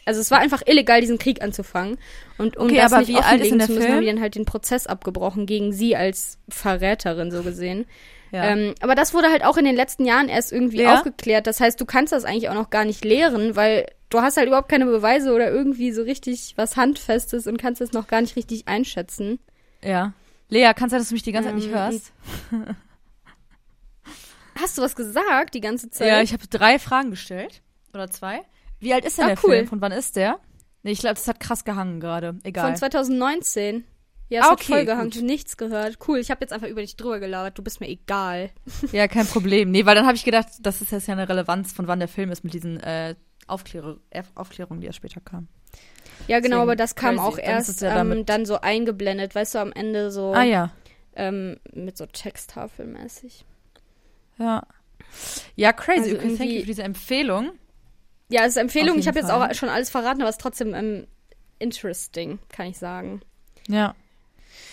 also 0.05 0.21
es 0.21 0.29
war 0.29 0.39
einfach 0.39 0.61
illegal, 0.67 1.01
diesen 1.01 1.17
Krieg 1.17 1.41
anzufangen. 1.41 1.97
Und 2.37 2.57
um 2.57 2.65
okay, 2.67 2.75
das 2.75 2.91
nicht 3.07 3.17
offenlegen 3.17 3.59
zu 3.59 3.71
müssen, 3.71 3.81
Film? 3.81 3.93
haben 3.93 4.01
die 4.01 4.07
dann 4.07 4.21
halt 4.21 4.35
den 4.35 4.45
Prozess 4.45 4.85
abgebrochen 4.85 5.47
gegen 5.47 5.73
sie 5.73 5.95
als 5.95 6.37
Verräterin 6.47 7.31
so 7.31 7.41
gesehen. 7.41 7.85
Ja. 8.35 8.43
Ähm, 8.43 8.75
aber 8.81 8.95
das 8.95 9.13
wurde 9.13 9.29
halt 9.29 9.45
auch 9.45 9.55
in 9.55 9.63
den 9.63 9.77
letzten 9.77 10.03
Jahren 10.03 10.27
erst 10.27 10.51
irgendwie 10.51 10.81
ja. 10.81 10.95
aufgeklärt. 10.95 11.47
Das 11.47 11.61
heißt, 11.61 11.79
du 11.79 11.85
kannst 11.85 12.11
das 12.11 12.25
eigentlich 12.25 12.49
auch 12.49 12.53
noch 12.53 12.69
gar 12.69 12.83
nicht 12.83 13.05
lehren, 13.05 13.55
weil 13.55 13.85
du 14.09 14.19
hast 14.19 14.35
halt 14.35 14.47
überhaupt 14.47 14.67
keine 14.67 14.85
Beweise 14.85 15.33
oder 15.33 15.49
irgendwie 15.49 15.93
so 15.93 16.01
richtig 16.01 16.53
was 16.57 16.75
Handfestes 16.75 17.47
und 17.47 17.55
kannst 17.55 17.79
es 17.79 17.93
noch 17.93 18.07
gar 18.07 18.19
nicht 18.19 18.35
richtig 18.35 18.67
einschätzen. 18.67 19.39
Ja. 19.81 20.11
Lea, 20.49 20.73
kannst 20.75 20.91
du, 20.91 20.97
dass 20.97 21.07
du 21.07 21.13
mich 21.13 21.23
die 21.23 21.31
ganze 21.31 21.47
Zeit 21.47 21.55
nicht 21.55 21.69
ähm, 21.69 21.75
hörst? 21.75 22.11
Hast 24.59 24.77
du 24.77 24.81
was 24.81 24.97
gesagt 24.97 25.53
die 25.53 25.61
ganze 25.61 25.89
Zeit? 25.89 26.09
Ja, 26.09 26.21
ich 26.21 26.33
habe 26.33 26.45
drei 26.47 26.77
Fragen 26.77 27.11
gestellt. 27.11 27.61
Oder 27.93 28.09
zwei. 28.09 28.41
Wie 28.79 28.93
alt 28.93 29.05
ist 29.05 29.17
denn 29.17 29.25
ah, 29.25 29.29
der 29.29 29.37
cool. 29.45 29.51
Film? 29.51 29.67
Von 29.67 29.79
wann 29.79 29.93
ist 29.93 30.17
der? 30.17 30.39
Nee, 30.83 30.91
ich 30.91 30.99
glaube, 30.99 31.15
das 31.15 31.27
hat 31.29 31.39
krass 31.39 31.63
gehangen 31.63 32.01
gerade. 32.01 32.37
Egal. 32.43 32.67
Von 32.67 32.75
2019. 32.75 33.85
Ja, 34.27 34.41
es 34.41 34.45
ah, 34.47 34.53
okay, 34.53 34.63
hat 34.63 34.65
voll 34.65 34.85
gehangen, 34.85 35.09
gut. 35.11 35.21
nichts 35.21 35.57
gehört. 35.57 35.99
Cool, 36.07 36.17
ich 36.17 36.31
habe 36.31 36.41
jetzt 36.41 36.51
einfach 36.51 36.67
über 36.67 36.81
dich 36.81 36.95
drüber 36.95 37.19
gelabert. 37.19 37.57
Du 37.57 37.63
bist 37.63 37.79
mir 37.79 37.87
egal. 37.87 38.49
Ja, 38.91 39.07
kein 39.07 39.27
Problem. 39.27 39.71
Nee, 39.71 39.85
weil 39.85 39.95
dann 39.95 40.05
habe 40.05 40.15
ich 40.15 40.25
gedacht, 40.25 40.47
das 40.61 40.81
ist 40.81 40.91
jetzt 40.91 41.07
ja 41.07 41.13
eine 41.13 41.29
Relevanz, 41.29 41.73
von 41.73 41.87
wann 41.87 41.99
der 41.99 42.07
Film 42.07 42.31
ist 42.31 42.43
mit 42.43 42.53
diesen 42.53 42.79
äh, 42.79 43.15
Aufklärung, 43.47 43.99
Aufklärungen, 44.33 44.81
die 44.81 44.87
er 44.87 44.93
später 44.93 45.21
kam. 45.21 45.47
Ja, 46.27 46.39
genau, 46.39 46.57
Deswegen 46.57 46.61
aber 46.61 46.75
das 46.75 46.95
kam 46.95 47.19
auch 47.19 47.37
erst 47.37 47.81
ja 47.81 48.01
ähm, 48.01 48.25
dann 48.25 48.45
so 48.45 48.61
eingeblendet, 48.61 49.35
weißt 49.35 49.55
du, 49.55 49.59
am 49.59 49.71
Ende 49.71 50.09
so. 50.11 50.33
Ah 50.33 50.43
ja. 50.43 50.71
Ähm, 51.15 51.57
mit 51.73 51.97
so 51.97 52.05
Texttafelmäßig. 52.05 53.45
Ja. 54.37 54.63
Ja, 55.55 55.71
crazy. 55.71 56.11
Also 56.11 56.15
okay, 56.15 56.35
thank 56.35 56.51
you 56.51 56.59
für 56.61 56.65
diese 56.65 56.83
Empfehlung. 56.83 57.51
Ja, 58.29 58.41
es 58.41 58.49
ist 58.49 58.57
Empfehlung. 58.57 58.97
Ich 58.97 59.07
habe 59.07 59.19
jetzt 59.19 59.29
auch 59.29 59.53
schon 59.53 59.69
alles 59.69 59.89
verraten, 59.89 60.21
aber 60.21 60.29
es 60.29 60.35
ist 60.35 60.41
trotzdem 60.41 60.73
ähm, 60.73 61.07
interesting, 61.59 62.39
kann 62.49 62.67
ich 62.67 62.77
sagen. 62.77 63.21
Ja. 63.67 63.93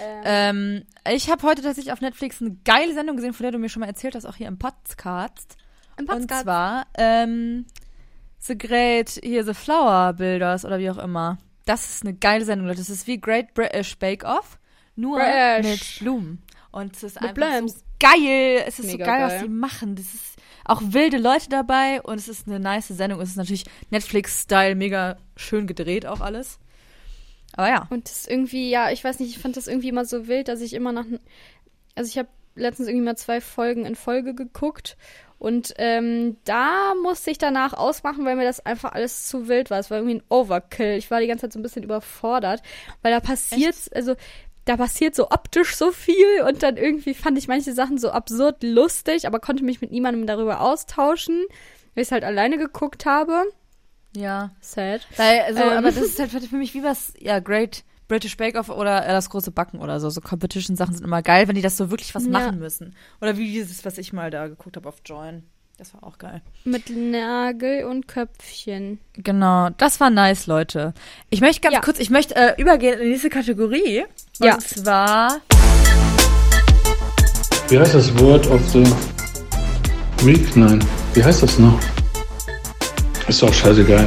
Ähm, 0.00 0.22
ähm, 0.24 1.14
ich 1.14 1.30
habe 1.30 1.42
heute 1.42 1.62
tatsächlich 1.62 1.92
auf 1.92 2.00
Netflix 2.00 2.40
eine 2.40 2.56
geile 2.64 2.94
Sendung 2.94 3.16
gesehen, 3.16 3.32
von 3.32 3.44
der 3.44 3.52
du 3.52 3.58
mir 3.58 3.68
schon 3.68 3.80
mal 3.80 3.86
erzählt 3.86 4.14
hast, 4.14 4.24
auch 4.24 4.36
hier 4.36 4.48
im 4.48 4.58
Podcast. 4.58 5.56
Im 5.98 6.06
Podcast. 6.06 6.32
Und 6.32 6.42
zwar 6.42 6.86
ähm, 6.96 7.66
The 8.40 8.56
Great, 8.56 9.20
hier 9.22 9.44
The 9.44 9.54
Flower 9.54 10.12
Builders 10.14 10.64
oder 10.64 10.78
wie 10.78 10.90
auch 10.90 10.98
immer. 10.98 11.38
Das 11.64 11.88
ist 11.88 12.04
eine 12.04 12.14
geile 12.14 12.44
Sendung, 12.44 12.66
Leute. 12.66 12.78
Das 12.78 12.90
ist 12.90 13.06
wie 13.06 13.20
Great 13.20 13.54
British 13.54 13.96
Bake 13.98 14.24
Off, 14.24 14.58
nur 14.96 15.18
British. 15.18 15.70
mit 15.70 15.98
Blumen. 16.00 16.42
Und 16.72 16.96
es 16.96 17.02
ist 17.02 17.20
mit 17.20 17.30
einfach 17.30 17.58
Blums. 17.58 17.74
so 17.74 17.80
geil. 18.00 18.64
Es 18.66 18.78
ist 18.78 18.86
Mega 18.86 19.04
so 19.04 19.10
geil, 19.10 19.20
geil, 19.20 19.36
was 19.36 19.42
die 19.42 19.48
machen. 19.48 19.94
Das 19.94 20.06
ist 20.06 20.36
auch 20.64 20.80
wilde 20.84 21.18
Leute 21.18 21.48
dabei 21.48 22.00
und 22.02 22.18
es 22.18 22.28
ist 22.28 22.46
eine 22.46 22.58
nice 22.58 22.88
Sendung. 22.88 23.20
Es 23.20 23.30
ist 23.30 23.36
natürlich 23.36 23.64
Netflix-Style, 23.90 24.74
mega 24.74 25.16
schön 25.36 25.66
gedreht 25.66 26.06
auch 26.06 26.20
alles. 26.20 26.58
Aber 27.56 27.68
ja. 27.68 27.86
Und 27.90 28.08
das 28.08 28.26
irgendwie, 28.26 28.70
ja, 28.70 28.90
ich 28.90 29.04
weiß 29.04 29.20
nicht, 29.20 29.30
ich 29.36 29.38
fand 29.42 29.56
das 29.56 29.66
irgendwie 29.66 29.88
immer 29.88 30.04
so 30.04 30.26
wild, 30.26 30.48
dass 30.48 30.60
ich 30.60 30.72
immer 30.74 30.92
nach. 30.92 31.04
Also 31.94 32.08
ich 32.08 32.18
habe 32.18 32.28
letztens 32.54 32.88
irgendwie 32.88 33.04
mal 33.04 33.16
zwei 33.16 33.40
Folgen 33.40 33.84
in 33.84 33.94
Folge 33.94 34.34
geguckt 34.34 34.96
und 35.42 35.74
ähm, 35.78 36.36
da 36.44 36.94
musste 37.02 37.32
ich 37.32 37.38
danach 37.38 37.72
ausmachen, 37.72 38.24
weil 38.24 38.36
mir 38.36 38.44
das 38.44 38.64
einfach 38.64 38.92
alles 38.92 39.26
zu 39.26 39.48
wild 39.48 39.70
war. 39.70 39.80
Es 39.80 39.90
war 39.90 39.98
irgendwie 39.98 40.18
ein 40.18 40.22
Overkill. 40.28 40.96
Ich 40.98 41.10
war 41.10 41.18
die 41.20 41.26
ganze 41.26 41.42
Zeit 41.42 41.52
so 41.52 41.58
ein 41.58 41.64
bisschen 41.64 41.82
überfordert, 41.82 42.62
weil 43.02 43.10
da 43.10 43.18
passiert, 43.18 43.74
Echt? 43.74 43.96
also 43.96 44.14
da 44.66 44.76
passiert 44.76 45.16
so 45.16 45.30
optisch 45.30 45.74
so 45.74 45.90
viel 45.90 46.42
und 46.46 46.62
dann 46.62 46.76
irgendwie 46.76 47.14
fand 47.14 47.36
ich 47.38 47.48
manche 47.48 47.72
Sachen 47.72 47.98
so 47.98 48.10
absurd 48.10 48.62
lustig, 48.62 49.26
aber 49.26 49.40
konnte 49.40 49.64
mich 49.64 49.80
mit 49.80 49.90
niemandem 49.90 50.28
darüber 50.28 50.60
austauschen, 50.60 51.44
weil 51.94 52.02
ich 52.02 52.08
es 52.08 52.12
halt 52.12 52.22
alleine 52.22 52.56
geguckt 52.56 53.04
habe. 53.04 53.42
Ja. 54.14 54.50
Sad. 54.60 55.06
Weil, 55.16 55.40
also, 55.42 55.62
ähm. 55.62 55.78
aber 55.78 55.90
das 55.90 55.96
ist 55.96 56.18
halt 56.18 56.30
für 56.30 56.56
mich 56.56 56.74
wie 56.74 56.82
was, 56.82 57.14
ja, 57.18 57.40
Great 57.40 57.84
British 58.08 58.36
Bake 58.36 58.58
Off 58.58 58.68
oder 58.68 59.06
äh, 59.06 59.08
das 59.08 59.30
große 59.30 59.50
Backen 59.50 59.78
oder 59.78 59.98
so. 59.98 60.10
So 60.10 60.20
Competition-Sachen 60.20 60.94
sind 60.94 61.04
immer 61.04 61.22
geil, 61.22 61.48
wenn 61.48 61.54
die 61.54 61.62
das 61.62 61.76
so 61.76 61.90
wirklich 61.90 62.14
was 62.14 62.24
ja. 62.24 62.30
machen 62.30 62.58
müssen. 62.58 62.94
Oder 63.20 63.38
wie 63.38 63.50
dieses, 63.50 63.84
was 63.84 63.96
ich 63.96 64.12
mal 64.12 64.30
da 64.30 64.48
geguckt 64.48 64.76
habe 64.76 64.88
auf 64.88 64.96
Join. 65.04 65.44
Das 65.78 65.94
war 65.94 66.04
auch 66.04 66.18
geil. 66.18 66.42
Mit 66.64 66.90
Nagel 66.94 67.84
und 67.84 68.06
Köpfchen. 68.06 69.00
Genau, 69.14 69.70
das 69.78 69.98
war 69.98 70.10
nice, 70.10 70.46
Leute. 70.46 70.92
Ich 71.30 71.40
möchte 71.40 71.62
ganz 71.62 71.74
ja. 71.74 71.80
kurz, 71.80 71.98
ich 71.98 72.10
möchte 72.10 72.36
äh, 72.36 72.60
übergehen 72.60 72.98
in 72.98 73.04
die 73.04 73.10
nächste 73.12 73.30
Kategorie. 73.30 74.04
Und 74.38 74.46
ja. 74.46 74.58
zwar. 74.58 75.40
Wie 77.68 77.78
heißt 77.78 77.94
das 77.94 78.18
Wort 78.20 78.46
of 78.48 78.60
the 78.68 78.84
Week? 80.24 80.54
Nein. 80.54 80.84
Wie 81.14 81.24
heißt 81.24 81.42
das 81.42 81.58
noch? 81.58 81.80
Ist 83.32 83.42
auch 83.42 83.54
scheißegal. 83.54 84.06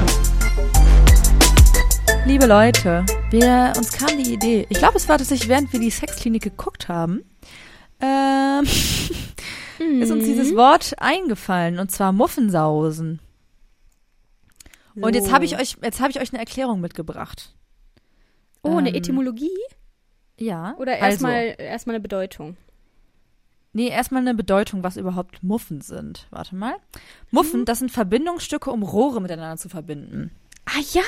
Liebe 2.28 2.46
Leute, 2.46 3.04
wir, 3.32 3.74
uns 3.76 3.92
kam 3.92 4.24
die 4.24 4.34
Idee. 4.34 4.68
Ich 4.70 4.78
glaube, 4.78 4.98
es 4.98 5.10
war 5.10 5.18
tatsächlich, 5.18 5.50
während 5.50 5.74
wir 5.74 5.80
die 5.80 5.90
Sexklinik 5.90 6.44
geguckt 6.44 6.90
haben, 6.90 7.24
ähm, 8.00 8.68
mhm. 9.80 10.02
ist 10.04 10.12
uns 10.12 10.26
dieses 10.26 10.56
Wort 10.56 10.94
eingefallen 11.00 11.80
und 11.80 11.90
zwar 11.90 12.12
Muffensausen. 12.12 13.20
So. 14.94 15.02
Und 15.02 15.16
jetzt 15.16 15.32
habe 15.32 15.44
ich 15.44 15.60
euch, 15.60 15.76
jetzt 15.82 16.02
habe 16.02 16.12
ich 16.12 16.22
euch 16.22 16.32
eine 16.32 16.40
Erklärung 16.40 16.80
mitgebracht. 16.80 17.56
Oh, 18.62 18.74
ähm, 18.74 18.78
eine 18.78 18.94
Etymologie? 18.94 19.58
Ja. 20.38 20.76
Oder 20.78 21.00
erstmal 21.00 21.50
also. 21.50 21.64
erstmal 21.64 21.96
eine 21.96 22.04
Bedeutung. 22.04 22.58
Nee, 23.76 23.90
erstmal 23.90 24.22
eine 24.22 24.34
Bedeutung, 24.34 24.86
was 24.86 24.96
überhaupt 24.96 25.44
Muffen 25.44 25.82
sind. 25.82 26.28
Warte 26.30 26.56
mal. 26.56 26.76
Muffen, 27.30 27.60
mhm. 27.60 27.66
das 27.66 27.80
sind 27.80 27.92
Verbindungsstücke, 27.92 28.72
um 28.72 28.84
Rohre 28.84 29.22
miteinander 29.22 29.58
zu 29.58 29.68
verbinden. 29.68 30.32
Ah 30.64 30.80
ja. 30.94 31.02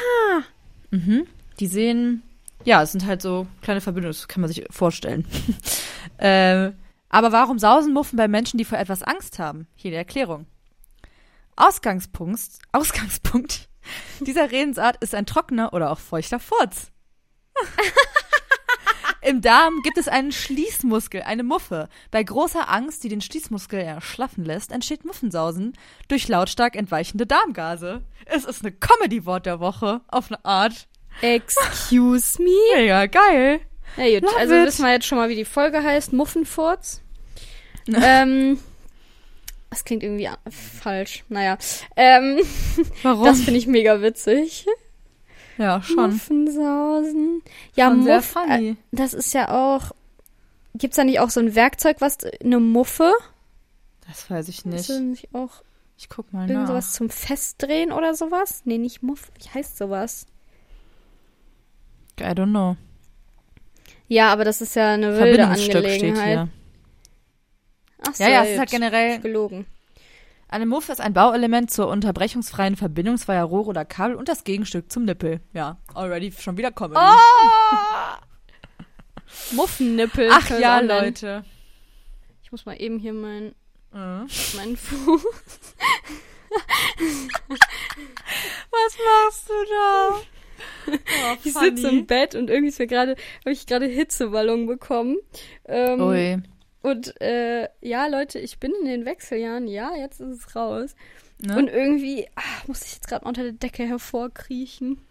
Mhm. 0.92 1.28
Die 1.62 1.68
sehen, 1.68 2.24
ja, 2.66 2.84
es 2.84 2.92
sind 2.92 3.06
halt 3.06 3.22
so 3.22 3.48
kleine 3.62 3.80
Verbindungen, 3.80 4.12
das 4.12 4.28
kann 4.28 4.42
man 4.42 4.50
sich 4.50 4.66
vorstellen. 4.70 5.26
ähm, 6.20 6.74
aber 7.08 7.32
warum 7.32 7.58
sausen 7.58 7.94
Muffen 7.94 8.18
bei 8.18 8.28
Menschen, 8.28 8.58
die 8.58 8.66
vor 8.66 8.78
etwas 8.78 9.02
Angst 9.02 9.40
haben? 9.40 9.68
Hier 9.76 9.92
die 9.92 9.98
Erklärung. 9.98 10.46
Ausgangspunkt, 11.56 12.42
Ausgangspunkt 12.74 13.70
dieser 14.20 14.52
Redensart 14.52 14.98
ist 15.02 15.16
ein 15.16 15.26
trockener 15.26 15.72
oder 15.72 15.90
auch 15.90 16.00
feuchter 16.00 16.42
Furz. 16.42 16.92
Im 19.28 19.42
Darm 19.42 19.82
gibt 19.84 19.98
es 19.98 20.08
einen 20.08 20.32
Schließmuskel, 20.32 21.22
eine 21.22 21.44
Muffe. 21.44 21.90
Bei 22.12 22.24
großer 22.24 22.70
Angst, 22.70 23.04
die 23.04 23.10
den 23.10 23.20
Schließmuskel 23.20 23.78
erschlaffen 23.78 24.46
lässt, 24.46 24.72
entsteht 24.72 25.04
Muffensausen 25.04 25.74
durch 26.08 26.30
lautstark 26.30 26.78
entweichende 26.78 27.26
Darmgase. 27.26 28.04
Es 28.26 28.46
ist 28.46 28.62
eine 28.62 28.72
Comedy-Wort 28.72 29.46
der 29.46 29.60
Woche, 29.60 30.00
auf 30.08 30.32
eine 30.32 30.46
Art. 30.46 30.88
Excuse 31.22 32.42
me? 32.42 32.86
Ja, 32.86 33.06
geil. 33.08 33.60
Ja, 33.98 34.22
gut, 34.22 34.30
also 34.38 34.56
it. 34.56 34.68
wissen 34.68 34.86
wir 34.86 34.94
jetzt 34.94 35.06
schon 35.06 35.18
mal, 35.18 35.28
wie 35.28 35.36
die 35.36 35.44
Folge 35.44 35.84
heißt. 35.84 36.14
Muffenfurz. 36.14 37.02
ähm, 38.02 38.58
das 39.70 39.84
klingt 39.84 40.04
irgendwie 40.04 40.30
falsch. 40.50 41.26
Naja. 41.28 41.58
Ähm, 41.98 42.40
Warum? 43.04 43.26
Das 43.26 43.42
finde 43.42 43.60
ich 43.60 43.68
mega 43.68 44.02
witzig. 44.02 44.66
Ja, 45.58 45.82
schon. 45.82 46.12
Muffensausen. 46.12 47.42
Ja, 47.76 47.90
schon 47.90 48.00
Muff, 48.00 48.36
äh, 48.50 48.76
das 48.92 49.14
ist 49.14 49.34
ja 49.34 49.50
auch. 49.50 49.92
Gibt's 50.76 50.98
da 50.98 51.04
nicht 51.04 51.20
auch 51.20 51.32
so 51.32 51.40
ein 51.40 51.56
Werkzeug, 51.56 51.98
was 52.00 52.18
eine 52.44 52.60
Muffe? 52.60 53.12
Das 54.08 54.30
weiß 54.30 54.48
ich 54.50 54.66
nicht. 54.66 54.90
Ist 54.90 55.00
nicht 55.00 55.34
auch 55.34 55.64
ich 55.98 56.10
guck 56.10 56.32
mal 56.32 56.48
irgend 56.48 56.64
nach. 56.64 56.68
sowas 56.68 56.94
zum 56.94 57.10
Festdrehen 57.10 57.92
oder 57.92 58.14
sowas? 58.14 58.62
Nee, 58.66 58.78
nicht 58.78 59.02
Muff. 59.02 59.32
Wie 59.40 59.50
heißt 59.50 59.78
sowas? 59.78 60.28
I 62.20 62.24
don't 62.24 62.52
know. 62.52 62.78
Ja, 64.08 64.32
aber 64.32 64.46
das 64.46 64.62
ist 64.62 64.76
ja 64.76 64.94
eine 64.94 65.18
wilde 65.18 65.48
Angelegenheit. 65.48 66.48
Ach 68.08 68.14
so, 68.14 68.24
ja, 68.24 68.30
ja, 68.30 68.44
es 68.44 68.52
ist 68.52 68.60
halt 68.60 68.70
generell 68.70 69.20
gelogen. 69.20 69.66
Eine 70.50 70.66
Muffe 70.66 70.94
ist 70.94 71.02
ein 71.02 71.14
Bauelement 71.14 71.70
zur 71.72 71.90
unterbrechungsfreien 71.90 72.78
Verbindung 72.78 73.18
zweier 73.18 73.44
Rohre 73.44 73.70
oder 73.70 73.84
Kabel 73.86 74.16
und 74.16 74.30
das 74.30 74.46
Gegenstück 74.46 74.92
zum 74.92 75.04
Nippel. 75.04 75.42
Ja, 75.54 75.78
already 75.94 76.32
schon 76.32 76.58
wieder 76.58 76.72
kommen. 76.72 76.96
Oh! 76.98 77.16
Muffennippel. 79.56 80.30
Ach 80.32 80.50
ja, 80.60 80.80
Leute. 80.80 81.44
Ich 82.44 82.52
muss 82.52 82.66
mal 82.66 82.82
eben 82.82 82.98
hier 82.98 83.12
mein, 83.12 83.54
äh. 83.94 84.26
meinen 84.56 84.78
Fuß. 84.78 85.26
Was 88.72 88.98
machst 89.06 89.50
du 89.50 89.54
da? 89.70 90.18
Oh, 90.88 91.38
ich 91.44 91.54
sitze 91.54 91.90
im 91.90 92.06
Bett 92.06 92.36
und 92.36 92.50
irgendwie 92.50 92.70
ist 92.70 92.80
mir 92.80 92.88
gerade, 92.88 93.18
habe 93.42 93.52
ich 93.52 93.66
gerade 93.68 93.86
Hitzeballon 93.86 94.66
bekommen. 94.66 95.18
Ähm, 95.66 96.02
Ui. 96.02 96.42
Und 96.82 97.20
äh, 97.22 97.68
ja, 97.82 98.08
Leute, 98.08 98.40
ich 98.40 98.60
bin 98.60 98.72
in 98.82 98.88
den 98.88 99.06
Wechseljahren. 99.06 99.68
Ja, 99.68 99.96
jetzt 99.96 100.20
ist 100.22 100.40
es 100.48 100.56
raus. 100.56 100.96
Ne? 101.40 101.58
Und 101.58 101.68
irgendwie 101.68 102.28
ach, 102.36 102.68
muss 102.68 102.86
ich 102.86 102.96
jetzt 102.96 103.08
gerade 103.08 103.26
unter 103.26 103.44
der 103.44 103.54
Decke 103.54 103.84
hervorkriechen. 103.84 105.02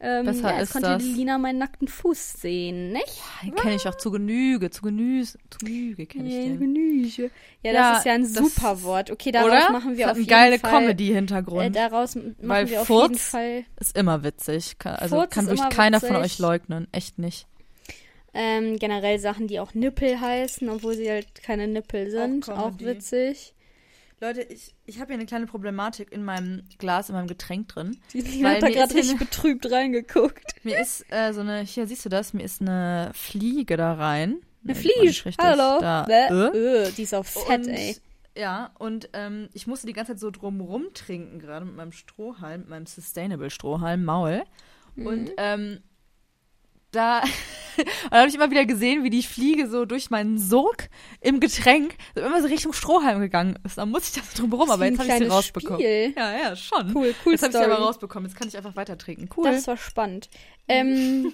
Ähm, 0.00 0.26
Besser 0.26 0.54
ja, 0.54 0.60
ist 0.60 0.72
konnte 0.72 0.90
das. 0.90 1.02
Lina 1.02 1.38
meinen 1.38 1.58
nackten 1.58 1.88
Fuß 1.88 2.34
sehen, 2.34 2.92
nicht? 2.92 3.20
Ja, 3.42 3.48
den 3.48 3.56
kenne 3.56 3.74
ich 3.74 3.88
auch 3.88 3.96
zu 3.96 4.12
Genüge, 4.12 4.70
zu 4.70 4.82
Genüge, 4.82 5.26
zu 5.50 5.58
Genüge 5.58 6.06
kenne 6.06 6.28
ich 6.28 6.34
ja, 6.34 6.40
den. 6.42 6.60
Genüge. 6.60 7.30
Ja, 7.64 7.72
ja, 7.72 7.72
das 7.72 7.98
ist 7.98 8.06
ja 8.06 8.12
ein 8.12 8.24
super 8.24 8.82
Wort. 8.84 9.10
Okay, 9.10 9.32
daraus 9.32 9.50
oder? 9.50 9.72
machen 9.72 9.96
wir 9.96 10.04
das 10.04 10.12
auf 10.12 10.18
jeden 10.18 10.30
geile 10.30 10.60
Fall... 10.60 10.70
Comedy-Hintergrund. 10.70 11.64
Äh, 11.64 11.70
daraus 11.70 12.14
machen 12.14 12.36
Weil 12.40 12.70
wir 12.70 12.82
auf 12.82 12.86
Furz 12.86 13.08
jeden 13.08 13.18
Fall... 13.18 13.64
ist 13.80 13.96
immer 13.96 14.22
witzig. 14.22 14.76
Also 14.84 15.16
Furz 15.16 15.34
kann 15.34 15.48
wirklich 15.48 15.68
keiner 15.70 15.96
witzig. 15.96 16.14
von 16.14 16.22
euch 16.22 16.38
leugnen. 16.38 16.86
Echt 16.92 17.18
nicht. 17.18 17.47
Ähm, 18.40 18.78
generell 18.78 19.18
Sachen, 19.18 19.48
die 19.48 19.58
auch 19.58 19.74
Nippel 19.74 20.20
heißen, 20.20 20.68
obwohl 20.68 20.94
sie 20.94 21.10
halt 21.10 21.42
keine 21.42 21.66
Nippel 21.66 22.08
sind. 22.08 22.48
Auch, 22.48 22.58
auch 22.58 22.78
witzig. 22.78 23.52
Leute, 24.20 24.42
ich, 24.42 24.76
ich 24.86 25.00
habe 25.00 25.08
hier 25.08 25.14
eine 25.14 25.26
kleine 25.26 25.46
Problematik 25.46 26.12
in 26.12 26.24
meinem 26.24 26.62
Glas, 26.78 27.08
in 27.08 27.16
meinem 27.16 27.26
Getränk 27.26 27.66
drin. 27.66 27.98
Die 28.12 28.20
Lina 28.20 28.50
hat 28.50 28.62
da 28.62 28.68
gerade 28.68 28.94
richtig 28.94 29.16
eine, 29.16 29.18
betrübt 29.18 29.68
reingeguckt. 29.68 30.54
Mir 30.64 30.80
ist 30.80 31.04
äh, 31.10 31.32
so 31.32 31.40
eine, 31.40 31.62
hier 31.62 31.88
siehst 31.88 32.04
du 32.04 32.08
das, 32.08 32.32
mir 32.32 32.44
ist 32.44 32.60
eine 32.60 33.10
Fliege 33.12 33.76
da 33.76 33.94
rein. 33.94 34.36
Eine 34.62 34.76
Fliege? 34.76 35.32
Hallo. 35.40 35.80
Da, 35.80 36.06
äh. 36.08 36.32
Öh, 36.32 36.92
die 36.96 37.02
ist 37.02 37.14
auch 37.14 37.26
fett, 37.26 37.66
und, 37.66 37.68
ey. 37.68 37.96
Ja, 38.36 38.70
und 38.78 39.08
ähm, 39.14 39.48
ich 39.52 39.66
musste 39.66 39.88
die 39.88 39.94
ganze 39.94 40.12
Zeit 40.12 40.20
so 40.20 40.30
drumrum 40.30 40.94
trinken, 40.94 41.40
gerade 41.40 41.66
mit 41.66 41.74
meinem 41.74 41.92
Strohhalm, 41.92 42.60
mit 42.60 42.70
meinem 42.70 42.86
Sustainable 42.86 43.50
Strohhalm, 43.50 44.04
Maul. 44.04 44.44
Mhm. 44.94 45.06
Und 45.06 45.30
ähm, 45.38 45.80
da, 46.90 47.22
da 48.10 48.16
habe 48.18 48.28
ich 48.28 48.34
immer 48.34 48.50
wieder 48.50 48.64
gesehen, 48.64 49.04
wie 49.04 49.10
die 49.10 49.22
Fliege 49.22 49.68
so 49.68 49.84
durch 49.84 50.10
meinen 50.10 50.38
Sog 50.38 50.88
im 51.20 51.40
Getränk 51.40 51.94
so 52.14 52.22
immer 52.22 52.40
so 52.40 52.48
Richtung 52.48 52.72
Strohhalm 52.72 53.20
gegangen 53.20 53.58
ist. 53.64 53.78
Da 53.78 53.86
muss 53.86 54.08
ich 54.08 54.22
das 54.22 54.34
drum 54.34 54.52
rum, 54.52 54.70
aber 54.70 54.86
jetzt 54.86 54.98
habe 54.98 55.08
ich 55.08 55.18
sie 55.18 55.24
rausbekommen. 55.24 55.80
Spiel. 55.80 56.14
Ja, 56.16 56.36
ja, 56.36 56.56
schon. 56.56 56.94
Cool, 56.94 57.14
cool. 57.24 57.32
Jetzt 57.32 57.42
habe 57.42 57.52
ich 57.52 57.58
sie 57.58 57.64
aber 57.64 57.78
rausbekommen. 57.84 58.28
Jetzt 58.28 58.38
kann 58.38 58.48
ich 58.48 58.56
einfach 58.56 58.76
weiter 58.76 58.96
trinken. 58.98 59.28
Cool. 59.36 59.50
Das 59.50 59.66
war 59.66 59.76
spannend. 59.76 60.28
Ähm, 60.68 61.32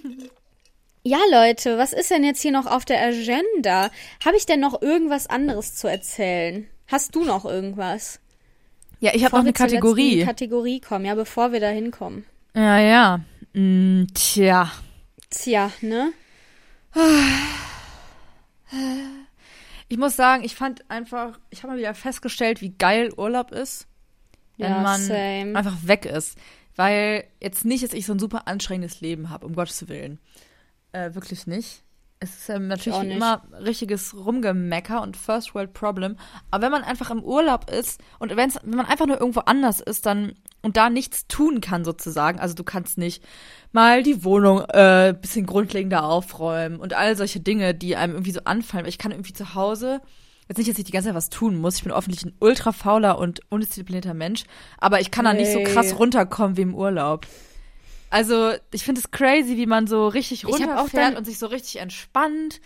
ja, 1.03 1.19
Leute, 1.31 1.77
was 1.77 1.93
ist 1.93 2.11
denn 2.11 2.23
jetzt 2.23 2.41
hier 2.41 2.51
noch 2.51 2.65
auf 2.65 2.85
der 2.85 3.01
Agenda? 3.01 3.89
Habe 4.23 4.37
ich 4.37 4.45
denn 4.45 4.59
noch 4.59 4.81
irgendwas 4.81 5.27
anderes 5.27 5.75
zu 5.75 5.87
erzählen? 5.87 6.67
Hast 6.87 7.15
du 7.15 7.23
noch 7.23 7.45
irgendwas? 7.45 8.19
Ja, 8.99 9.11
ich 9.13 9.23
habe 9.23 9.35
noch 9.35 9.43
eine 9.43 9.53
Kategorie. 9.53 10.23
Kategorie 10.23 10.79
kommen, 10.79 11.05
ja, 11.05 11.15
bevor 11.15 11.51
wir 11.51 11.59
da 11.59 11.69
hinkommen. 11.69 12.25
Ja, 12.55 12.79
ja. 12.79 13.19
Mm, 13.53 14.05
tja. 14.13 14.71
Tja, 15.35 15.71
ne? 15.81 16.13
Ich 19.87 19.99
muss 19.99 20.15
sagen, 20.15 20.43
ich 20.43 20.55
fand 20.55 20.89
einfach, 20.89 21.39
ich 21.51 21.61
habe 21.61 21.73
mal 21.73 21.79
wieder 21.79 21.93
festgestellt, 21.93 22.59
wie 22.59 22.71
geil 22.71 23.13
Urlaub 23.15 23.51
ist, 23.51 23.87
wenn 24.57 24.71
ja, 24.71 24.81
man 24.81 24.99
same. 24.99 25.55
einfach 25.55 25.77
weg 25.83 26.05
ist. 26.05 26.39
Weil 26.75 27.25
jetzt 27.39 27.65
nicht, 27.65 27.83
dass 27.83 27.93
ich 27.93 28.07
so 28.07 28.13
ein 28.13 28.19
super 28.19 28.47
anstrengendes 28.47 29.01
Leben 29.01 29.29
habe, 29.29 29.45
um 29.45 29.53
Gottes 29.53 29.87
Willen. 29.87 30.17
Äh, 30.91 31.13
wirklich 31.13 31.45
nicht. 31.45 31.83
Es 32.19 32.35
ist 32.35 32.49
ja 32.49 32.57
natürlich 32.57 32.99
immer 33.03 33.43
richtiges 33.63 34.15
Rumgemecker 34.15 35.03
und 35.03 35.15
First 35.15 35.53
World 35.53 35.73
Problem. 35.73 36.17
Aber 36.49 36.63
wenn 36.63 36.71
man 36.71 36.83
einfach 36.83 37.11
im 37.11 37.23
Urlaub 37.23 37.69
ist 37.69 38.01
und 38.17 38.35
wenn 38.35 38.51
man 38.65 38.87
einfach 38.87 39.05
nur 39.05 39.19
irgendwo 39.19 39.41
anders 39.41 39.81
ist, 39.81 40.07
dann 40.07 40.33
und 40.65 40.77
da 40.77 40.89
nichts 40.89 41.27
tun 41.27 41.61
kann 41.61 41.85
sozusagen, 41.85 42.39
also 42.39 42.55
du 42.55 42.63
kannst 42.63 42.97
nicht 42.97 43.23
mal 43.71 44.01
die 44.01 44.23
Wohnung 44.23 44.61
äh, 44.61 45.13
bisschen 45.19 45.45
grundlegender 45.45 46.03
aufräumen 46.03 46.79
und 46.79 46.95
all 46.95 47.15
solche 47.15 47.39
Dinge, 47.39 47.75
die 47.75 47.95
einem 47.95 48.13
irgendwie 48.13 48.31
so 48.31 48.39
anfallen. 48.45 48.83
Weil 48.83 48.89
ich 48.89 48.97
kann 48.97 49.11
irgendwie 49.11 49.33
zu 49.33 49.53
Hause 49.53 50.01
jetzt 50.47 50.57
nicht, 50.57 50.67
dass 50.67 50.79
ich 50.79 50.85
die 50.85 50.91
ganze 50.91 51.09
Zeit 51.09 51.15
was 51.15 51.29
tun 51.29 51.55
muss. 51.55 51.75
Ich 51.75 51.83
bin 51.83 51.91
offensichtlich 51.91 52.33
ein 52.33 52.37
ultra 52.39 52.71
fauler 52.71 53.19
und 53.19 53.41
undisziplinierter 53.49 54.15
Mensch, 54.15 54.45
aber 54.79 55.01
ich 55.01 55.11
kann 55.11 55.25
da 55.25 55.33
nicht 55.33 55.51
so 55.51 55.61
krass 55.61 55.99
runterkommen 55.99 56.57
wie 56.57 56.63
im 56.63 56.73
Urlaub. 56.73 57.27
Also, 58.09 58.53
ich 58.71 58.83
finde 58.83 59.01
es 59.01 59.11
crazy, 59.11 59.57
wie 59.57 59.67
man 59.67 59.85
so 59.85 60.07
richtig 60.07 60.47
runterfährt 60.47 61.15
und 61.15 61.25
sich 61.25 61.37
so 61.37 61.45
richtig 61.45 61.79
entspannt. 61.79 62.59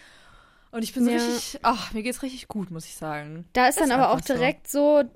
Und 0.71 0.83
ich 0.83 0.93
bin 0.93 1.03
so 1.03 1.11
ja. 1.11 1.17
richtig, 1.17 1.59
ach, 1.63 1.91
mir 1.91 2.03
geht's 2.03 2.23
richtig 2.23 2.47
gut, 2.47 2.71
muss 2.71 2.85
ich 2.85 2.95
sagen. 2.95 3.43
Da 3.51 3.67
ist 3.67 3.77
das 3.77 3.89
dann 3.89 3.99
aber 3.99 4.11
auch 4.11 4.21
direkt 4.21 4.69
so. 4.69 5.01
so, 5.01 5.09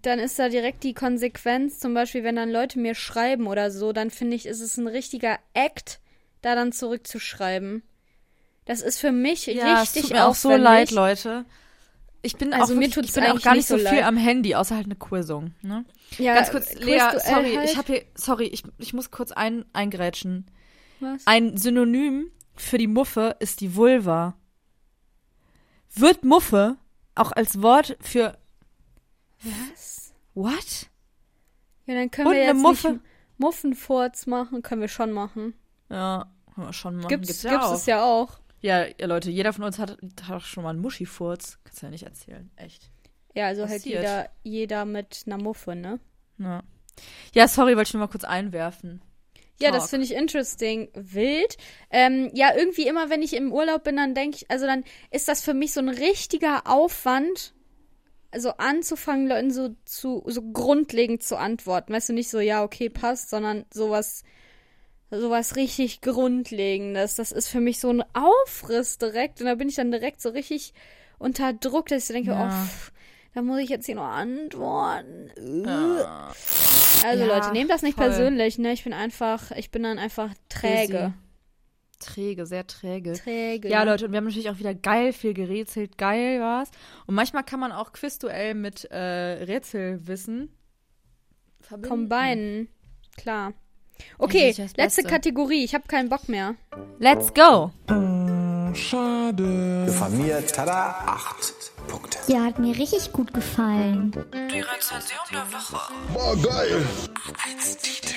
dann 0.00 0.18
ist 0.18 0.38
da 0.38 0.48
direkt 0.48 0.82
die 0.84 0.94
Konsequenz, 0.94 1.78
zum 1.78 1.94
Beispiel, 1.94 2.24
wenn 2.24 2.36
dann 2.36 2.50
Leute 2.50 2.78
mir 2.78 2.94
schreiben 2.94 3.46
oder 3.46 3.70
so, 3.70 3.92
dann 3.92 4.10
finde 4.10 4.36
ich, 4.36 4.46
ist 4.46 4.60
es 4.60 4.76
ein 4.76 4.86
richtiger 4.86 5.38
Act, 5.52 6.00
da 6.40 6.54
dann 6.54 6.72
zurückzuschreiben. 6.72 7.82
Das 8.64 8.80
ist 8.80 8.98
für 8.98 9.12
mich 9.12 9.46
ja, 9.46 9.80
richtig 9.80 10.02
es 10.04 10.08
tut 10.08 10.16
mir 10.16 10.26
auch 10.26 10.34
so 10.34 10.54
leid, 10.56 10.90
Leute. 10.90 11.44
Ich 12.22 12.36
bin 12.36 12.54
also 12.54 12.74
auch 12.74 12.78
mir 12.78 12.90
tut's 12.90 13.08
ich 13.08 13.14
bin 13.14 13.24
auch 13.24 13.42
gar 13.42 13.54
nicht 13.54 13.66
so 13.66 13.76
viel 13.76 13.84
leid. 13.84 14.04
am 14.04 14.16
Handy, 14.16 14.54
außer 14.54 14.76
halt 14.76 14.86
eine 14.86 14.94
Quizung. 14.94 15.54
Ne? 15.62 15.84
Ja, 16.18 16.34
Ganz 16.34 16.50
kurz, 16.50 16.72
Lea, 16.74 17.00
sorry, 17.18 17.54
halt? 17.56 17.70
ich 17.70 17.76
habe 17.76 17.92
hier, 17.92 18.04
sorry, 18.14 18.46
ich, 18.46 18.62
ich 18.78 18.92
muss 18.92 19.10
kurz 19.10 19.32
ein, 19.32 19.64
eingrätschen. 19.72 20.46
Was? 21.00 21.26
Ein 21.26 21.56
Synonym 21.56 22.30
für 22.54 22.78
die 22.78 22.86
Muffe 22.86 23.36
ist 23.40 23.60
die 23.60 23.74
Vulva. 23.74 24.36
Wird 25.94 26.24
Muffe 26.24 26.76
auch 27.16 27.32
als 27.32 27.60
Wort 27.60 27.96
für 28.00 28.38
was? 29.42 30.14
What? 30.34 30.86
Ja, 31.86 31.94
dann 31.94 32.10
können 32.10 32.28
Und 32.28 32.34
wir 32.34 32.44
jetzt 32.44 32.56
Muffe? 32.56 32.92
nicht 32.92 33.02
Muffenfurz 33.38 34.26
machen, 34.26 34.62
können 34.62 34.80
wir 34.80 34.88
schon 34.88 35.12
machen. 35.12 35.54
Ja, 35.90 36.32
können 36.54 36.68
wir 36.68 36.72
schon 36.72 36.96
machen. 36.96 37.08
Gibt's, 37.08 37.28
gibt's, 37.28 37.42
ja 37.42 37.50
gibt's 37.52 37.72
es 37.72 37.86
ja 37.86 38.04
auch. 38.04 38.38
Ja, 38.60 38.86
ja, 38.86 39.06
Leute, 39.06 39.30
jeder 39.30 39.52
von 39.52 39.64
uns 39.64 39.78
hat, 39.78 39.98
hat 40.22 40.30
auch 40.30 40.44
schon 40.44 40.62
mal 40.62 40.70
einen 40.70 40.80
Muschifurz. 40.80 41.58
Kannst 41.64 41.82
du 41.82 41.86
ja 41.86 41.90
nicht 41.90 42.04
erzählen. 42.04 42.50
Echt. 42.56 42.90
Ja, 43.34 43.46
also 43.46 43.62
halt 43.62 43.72
Passiert. 43.82 44.06
halt 44.06 44.30
jeder, 44.44 44.58
jeder 44.60 44.84
mit 44.84 45.24
einer 45.26 45.38
Muffe, 45.38 45.74
ne? 45.74 45.98
Ja. 46.38 46.62
Ja, 47.34 47.48
sorry, 47.48 47.76
wollte 47.76 47.88
ich 47.88 47.94
nur 47.94 48.02
mal 48.02 48.10
kurz 48.10 48.24
einwerfen. 48.24 49.02
Ja, 49.60 49.70
Talk. 49.70 49.80
das 49.80 49.90
finde 49.90 50.06
ich 50.06 50.14
interesting. 50.14 50.90
Wild. 50.94 51.56
Ähm, 51.90 52.30
ja, 52.34 52.54
irgendwie 52.54 52.86
immer, 52.86 53.10
wenn 53.10 53.22
ich 53.22 53.34
im 53.34 53.52
Urlaub 53.52 53.84
bin, 53.84 53.96
dann 53.96 54.14
denke 54.14 54.36
ich, 54.36 54.50
also 54.50 54.66
dann 54.66 54.84
ist 55.10 55.28
das 55.28 55.42
für 55.42 55.54
mich 55.54 55.72
so 55.72 55.80
ein 55.80 55.88
richtiger 55.88 56.66
Aufwand, 56.66 57.54
also 58.32 58.50
anzufangen, 58.56 59.28
Leuten 59.28 59.50
so 59.50 59.76
zu, 59.84 60.22
so 60.26 60.42
grundlegend 60.42 61.22
zu 61.22 61.36
antworten. 61.36 61.92
Weißt 61.92 62.08
du, 62.08 62.12
nicht 62.12 62.30
so, 62.30 62.40
ja, 62.40 62.64
okay, 62.64 62.88
passt, 62.88 63.30
sondern 63.30 63.64
sowas 63.72 64.24
sowas 65.10 65.56
richtig 65.56 66.00
Grundlegendes. 66.00 67.16
Das 67.16 67.32
ist 67.32 67.48
für 67.48 67.60
mich 67.60 67.78
so 67.80 67.90
ein 67.90 68.02
Aufriss 68.14 68.98
direkt. 68.98 69.40
Und 69.40 69.46
da 69.46 69.54
bin 69.54 69.68
ich 69.68 69.76
dann 69.76 69.92
direkt 69.92 70.20
so 70.20 70.30
richtig 70.30 70.72
unter 71.18 71.52
Druck, 71.52 71.88
dass 71.88 72.08
ich 72.08 72.14
denke, 72.14 72.30
ja. 72.30 72.46
oh, 72.46 72.66
pff, 72.66 72.92
da 73.34 73.42
muss 73.42 73.60
ich 73.60 73.68
jetzt 73.68 73.86
hier 73.86 73.94
noch 73.94 74.08
antworten. 74.08 75.30
Ja. 75.66 76.32
Also 77.04 77.24
ja, 77.24 77.34
Leute, 77.34 77.52
nehmt 77.52 77.70
das 77.70 77.82
nicht 77.82 77.96
voll. 77.96 78.06
persönlich, 78.06 78.58
ne? 78.58 78.72
Ich 78.72 78.84
bin 78.84 78.92
einfach, 78.92 79.50
ich 79.52 79.70
bin 79.70 79.82
dann 79.82 79.98
einfach 79.98 80.30
träge. 80.48 81.12
Träge, 82.02 82.46
sehr 82.46 82.66
träge. 82.66 83.12
Träge. 83.14 83.68
Ja, 83.68 83.82
Leute, 83.82 84.06
und 84.06 84.12
wir 84.12 84.18
haben 84.18 84.24
natürlich 84.24 84.50
auch 84.50 84.58
wieder 84.58 84.74
geil 84.74 85.12
viel 85.12 85.34
gerätselt, 85.34 85.96
geil 85.98 86.40
war's. 86.40 86.70
Und 87.06 87.14
manchmal 87.14 87.44
kann 87.44 87.60
man 87.60 87.72
auch 87.72 87.92
Quizduell 87.92 88.54
mit 88.54 88.84
äh, 88.90 89.44
Rätselwissen 89.44 90.50
verbinden. 91.60 91.88
Combinen, 91.88 92.68
klar. 93.16 93.54
Okay, 94.18 94.54
letzte 94.76 95.02
Kategorie. 95.04 95.64
Ich 95.64 95.74
habe 95.74 95.86
keinen 95.86 96.08
Bock 96.08 96.28
mehr. 96.28 96.56
Let's 96.98 97.32
go. 97.32 97.70
Schade. 98.74 99.86
Von 99.92 100.18
mir, 100.18 100.44
tada, 100.46 100.90
acht 101.06 101.72
Punkte. 101.88 102.18
Ja, 102.26 102.44
hat 102.44 102.58
mir 102.58 102.76
richtig 102.76 103.12
gut 103.12 103.32
gefallen. 103.34 104.12
Die 104.32 104.60
Rezension 104.60 105.20
der 105.30 105.52
Woche. 105.52 105.92
Boah, 106.12 106.36
geil. 106.36 106.86
Arbeitstitel. 107.28 108.14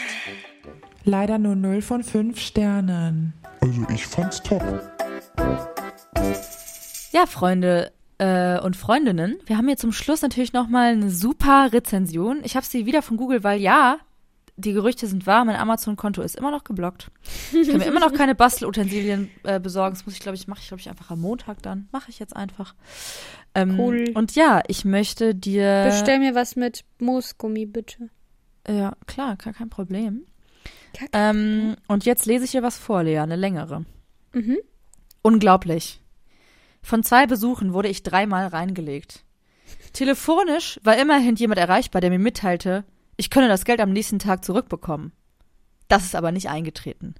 Leider 1.03 1.37
nur 1.37 1.55
0 1.55 1.81
von 1.81 2.03
5 2.03 2.39
Sternen. 2.39 3.33
Also 3.65 3.83
ich 3.91 4.05
fand's 4.05 4.43
top. 4.43 4.61
Ja, 7.11 7.25
Freunde, 7.25 7.91
äh, 8.19 8.59
und 8.59 8.75
Freundinnen, 8.75 9.37
wir 9.47 9.57
haben 9.57 9.67
hier 9.67 9.77
zum 9.77 9.91
Schluss 9.91 10.21
natürlich 10.21 10.53
nochmal 10.53 10.91
eine 10.91 11.09
super 11.09 11.73
Rezension. 11.73 12.41
Ich 12.43 12.55
habe 12.55 12.63
sie 12.63 12.85
wieder 12.85 13.01
von 13.01 13.17
Google, 13.17 13.43
weil 13.43 13.59
ja, 13.59 13.97
die 14.55 14.73
Gerüchte 14.73 15.07
sind 15.07 15.25
wahr, 15.25 15.45
mein 15.45 15.55
Amazon-Konto 15.55 16.21
ist 16.21 16.35
immer 16.35 16.51
noch 16.51 16.63
geblockt. 16.63 17.09
Ich 17.53 17.67
kann 17.67 17.79
mir 17.79 17.85
immer 17.85 18.01
noch 18.01 18.13
keine 18.13 18.35
Bastelutensilien 18.35 19.31
äh, 19.41 19.59
besorgen. 19.59 19.95
Das 19.95 20.05
muss 20.05 20.13
ich, 20.13 20.19
glaube 20.19 20.35
ich, 20.35 20.47
mache 20.47 20.59
ich, 20.61 20.67
glaube 20.67 20.81
ich, 20.81 20.89
einfach 20.89 21.09
am 21.09 21.21
Montag 21.21 21.63
dann. 21.63 21.89
Mache 21.91 22.11
ich 22.11 22.19
jetzt 22.19 22.35
einfach. 22.35 22.75
Ähm, 23.55 23.79
cool. 23.79 24.11
Und 24.13 24.35
ja, 24.35 24.61
ich 24.67 24.85
möchte 24.85 25.33
dir. 25.33 25.85
Bestell 25.85 26.19
mir 26.19 26.35
was 26.35 26.55
mit 26.55 26.85
Moosgummi, 26.99 27.65
bitte. 27.65 28.11
Ja, 28.67 28.93
klar, 29.07 29.37
gar 29.37 29.53
kein 29.53 29.71
Problem. 29.71 30.27
Ähm, 31.13 31.75
und 31.87 32.05
jetzt 32.05 32.25
lese 32.25 32.45
ich 32.45 32.51
dir 32.51 32.63
was 32.63 32.77
vor, 32.77 33.03
Lea, 33.03 33.19
eine 33.19 33.35
längere. 33.35 33.85
Mhm. 34.33 34.57
Unglaublich. 35.21 36.01
Von 36.81 37.03
zwei 37.03 37.25
Besuchen 37.25 37.73
wurde 37.73 37.87
ich 37.87 38.03
dreimal 38.03 38.47
reingelegt. 38.47 39.23
Telefonisch 39.93 40.79
war 40.83 40.97
immerhin 40.97 41.35
jemand 41.35 41.59
erreichbar, 41.59 42.01
der 42.01 42.09
mir 42.09 42.19
mitteilte, 42.19 42.83
ich 43.17 43.29
könne 43.29 43.47
das 43.47 43.65
Geld 43.65 43.79
am 43.79 43.93
nächsten 43.93 44.19
Tag 44.19 44.43
zurückbekommen. 44.43 45.11
Das 45.87 46.03
ist 46.03 46.15
aber 46.15 46.31
nicht 46.31 46.49
eingetreten. 46.49 47.15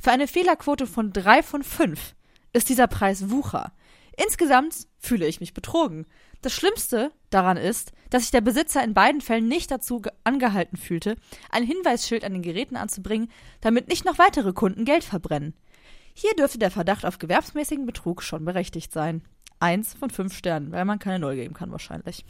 Für 0.00 0.12
eine 0.12 0.26
Fehlerquote 0.26 0.86
von 0.86 1.12
drei 1.12 1.42
von 1.42 1.62
fünf 1.62 2.14
ist 2.52 2.68
dieser 2.68 2.86
Preis 2.86 3.30
Wucher. 3.30 3.72
Insgesamt 4.16 4.86
fühle 4.98 5.26
ich 5.26 5.40
mich 5.40 5.54
betrogen. 5.54 6.06
Das 6.42 6.52
Schlimmste 6.52 7.12
daran 7.30 7.56
ist, 7.56 7.92
dass 8.08 8.22
sich 8.22 8.30
der 8.30 8.40
Besitzer 8.40 8.82
in 8.82 8.94
beiden 8.94 9.20
Fällen 9.20 9.48
nicht 9.48 9.70
dazu 9.70 10.02
angehalten 10.24 10.76
fühlte, 10.76 11.16
ein 11.50 11.64
Hinweisschild 11.64 12.24
an 12.24 12.32
den 12.32 12.42
Geräten 12.42 12.76
anzubringen, 12.76 13.30
damit 13.60 13.88
nicht 13.88 14.04
noch 14.04 14.18
weitere 14.18 14.52
Kunden 14.52 14.84
Geld 14.84 15.04
verbrennen. 15.04 15.54
Hier 16.14 16.34
dürfte 16.34 16.58
der 16.58 16.70
Verdacht 16.70 17.04
auf 17.04 17.18
gewerbsmäßigen 17.18 17.86
Betrug 17.86 18.22
schon 18.22 18.44
berechtigt 18.44 18.92
sein. 18.92 19.22
Eins 19.58 19.94
von 19.94 20.10
fünf 20.10 20.36
Sternen, 20.36 20.72
weil 20.72 20.84
man 20.84 20.98
keine 20.98 21.18
Null 21.18 21.36
geben 21.36 21.54
kann 21.54 21.70
wahrscheinlich. 21.70 22.24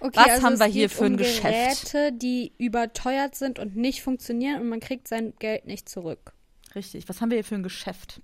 Okay, 0.00 0.16
Was 0.16 0.28
also 0.28 0.42
haben 0.46 0.58
wir 0.58 0.66
hier 0.66 0.90
für 0.90 1.04
ein 1.04 1.12
um 1.12 1.18
Geschäft? 1.18 1.92
Geräte, 1.92 2.12
die 2.12 2.52
überteuert 2.58 3.34
sind 3.34 3.58
und 3.58 3.76
nicht 3.76 4.02
funktionieren 4.02 4.60
und 4.60 4.68
man 4.68 4.80
kriegt 4.80 5.08
sein 5.08 5.34
Geld 5.38 5.66
nicht 5.66 5.88
zurück. 5.88 6.32
Richtig. 6.74 7.08
Was 7.08 7.20
haben 7.20 7.30
wir 7.30 7.36
hier 7.36 7.44
für 7.44 7.54
ein 7.54 7.62
Geschäft? 7.62 8.20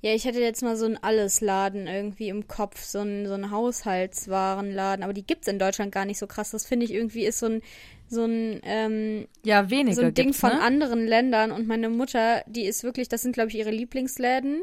Ja, 0.00 0.14
ich 0.14 0.24
hätte 0.24 0.40
jetzt 0.40 0.62
mal 0.62 0.76
so 0.76 0.86
ein 0.86 1.02
Allesladen 1.02 1.86
irgendwie 1.86 2.28
im 2.28 2.46
Kopf, 2.46 2.82
so 2.82 3.00
ein, 3.00 3.26
so 3.26 3.34
ein 3.34 3.50
Haushaltswarenladen, 3.50 5.02
aber 5.02 5.12
die 5.12 5.26
gibt's 5.26 5.48
in 5.48 5.58
Deutschland 5.58 5.90
gar 5.92 6.04
nicht 6.04 6.18
so 6.18 6.26
krass. 6.26 6.50
Das 6.50 6.66
finde 6.66 6.86
ich 6.86 6.92
irgendwie 6.92 7.24
ist 7.24 7.40
so 7.40 7.46
ein, 7.46 7.62
so 8.08 8.24
ein, 8.24 8.60
ähm, 8.62 9.26
ja, 9.44 9.70
weniger 9.70 9.96
so 9.96 10.02
ein 10.02 10.14
Ding 10.14 10.28
ne? 10.28 10.34
von 10.34 10.52
anderen 10.52 11.06
Ländern 11.06 11.50
und 11.50 11.66
meine 11.66 11.88
Mutter, 11.88 12.44
die 12.46 12.64
ist 12.64 12.84
wirklich, 12.84 13.08
das 13.08 13.22
sind 13.22 13.32
glaube 13.32 13.48
ich 13.48 13.56
ihre 13.56 13.70
Lieblingsläden, 13.70 14.62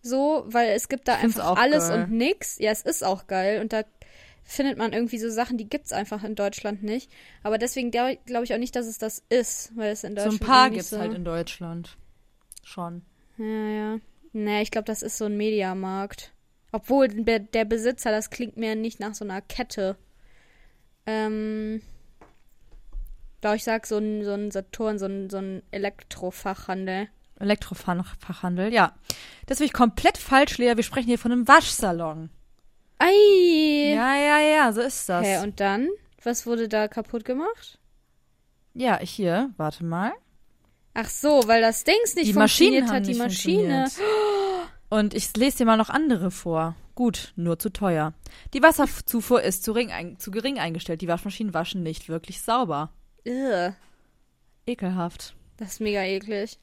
so, 0.00 0.44
weil 0.46 0.70
es 0.70 0.88
gibt 0.88 1.08
da 1.08 1.16
einfach 1.16 1.56
alles 1.56 1.88
geil. 1.88 2.04
und 2.04 2.12
nix. 2.12 2.58
Ja, 2.58 2.70
es 2.70 2.82
ist 2.82 3.04
auch 3.04 3.26
geil 3.26 3.60
und 3.60 3.72
da 3.72 3.84
findet 4.44 4.78
man 4.78 4.92
irgendwie 4.92 5.18
so 5.18 5.30
Sachen, 5.30 5.58
die 5.58 5.68
gibt's 5.68 5.92
einfach 5.92 6.24
in 6.24 6.34
Deutschland 6.34 6.82
nicht. 6.82 7.10
Aber 7.42 7.58
deswegen 7.58 7.90
glaube 7.90 8.18
glaub 8.26 8.44
ich 8.44 8.54
auch 8.54 8.58
nicht, 8.58 8.76
dass 8.76 8.86
es 8.86 8.98
das 8.98 9.22
ist, 9.28 9.72
weil 9.74 9.92
es 9.92 10.04
in 10.04 10.14
Deutschland 10.14 10.38
so 10.38 10.44
ein 10.44 10.46
paar 10.46 10.70
gibt's 10.70 10.90
so 10.90 10.98
halt 10.98 11.14
in 11.14 11.24
Deutschland 11.24 11.96
schon. 12.62 13.02
Ja, 13.38 13.68
ja. 13.68 13.98
Nee, 14.34 14.62
ich 14.62 14.72
glaube, 14.72 14.84
das 14.84 15.02
ist 15.02 15.16
so 15.16 15.26
ein 15.26 15.36
Mediamarkt. 15.36 16.32
Obwohl 16.72 17.06
der, 17.06 17.64
Besitzer, 17.64 18.10
das 18.10 18.30
klingt 18.30 18.56
mir 18.56 18.74
nicht 18.74 18.98
nach 18.98 19.14
so 19.14 19.24
einer 19.24 19.40
Kette. 19.40 19.96
Ähm. 21.06 21.80
Doch, 23.40 23.54
ich 23.54 23.62
sag 23.62 23.86
so 23.86 23.96
ein, 23.96 24.24
so 24.24 24.32
ein 24.32 24.50
Saturn, 24.50 24.98
so 24.98 25.06
ein, 25.06 25.30
so 25.30 25.36
ein 25.36 25.62
Elektrofachhandel. 25.70 27.08
Elektrofachhandel, 27.38 28.72
ja. 28.72 28.92
Das 29.46 29.60
will 29.60 29.66
ich 29.66 29.72
komplett 29.72 30.18
falsch, 30.18 30.58
Lea. 30.58 30.76
Wir 30.76 30.82
sprechen 30.82 31.06
hier 31.06 31.18
von 31.18 31.30
einem 31.30 31.46
Waschsalon. 31.46 32.30
Ei! 32.98 33.92
Ja, 33.94 34.16
ja, 34.16 34.40
ja, 34.40 34.72
so 34.72 34.80
ist 34.80 35.08
das. 35.08 35.20
Okay, 35.20 35.44
und 35.44 35.60
dann? 35.60 35.88
Was 36.24 36.44
wurde 36.44 36.68
da 36.68 36.88
kaputt 36.88 37.24
gemacht? 37.24 37.78
Ja, 38.72 38.98
hier, 38.98 39.50
warte 39.58 39.84
mal. 39.84 40.12
Ach 40.94 41.08
so, 41.08 41.42
weil 41.46 41.60
das 41.60 41.84
Dings 41.84 42.14
nicht 42.14 42.28
die 42.28 42.32
funktioniert 42.32 42.86
Maschinen 42.86 42.90
hat, 42.90 43.06
die 43.06 43.14
Maschine. 43.14 43.90
Und 44.88 45.12
ich 45.12 45.36
lese 45.36 45.58
dir 45.58 45.64
mal 45.66 45.76
noch 45.76 45.90
andere 45.90 46.30
vor. 46.30 46.76
Gut, 46.94 47.32
nur 47.34 47.58
zu 47.58 47.72
teuer. 47.72 48.14
Die 48.52 48.62
Wasserzufuhr 48.62 49.42
ist 49.42 49.64
zu, 49.64 49.74
ein, 49.74 50.18
zu 50.20 50.30
gering 50.30 50.60
eingestellt. 50.60 51.00
Die 51.00 51.08
Waschmaschinen 51.08 51.52
waschen 51.52 51.82
nicht 51.82 52.08
wirklich 52.08 52.40
sauber. 52.40 52.92
Ugh. 53.26 53.74
Ekelhaft. 54.66 55.34
Das 55.56 55.72
ist 55.72 55.80
mega 55.80 56.02
eklig. 56.02 56.58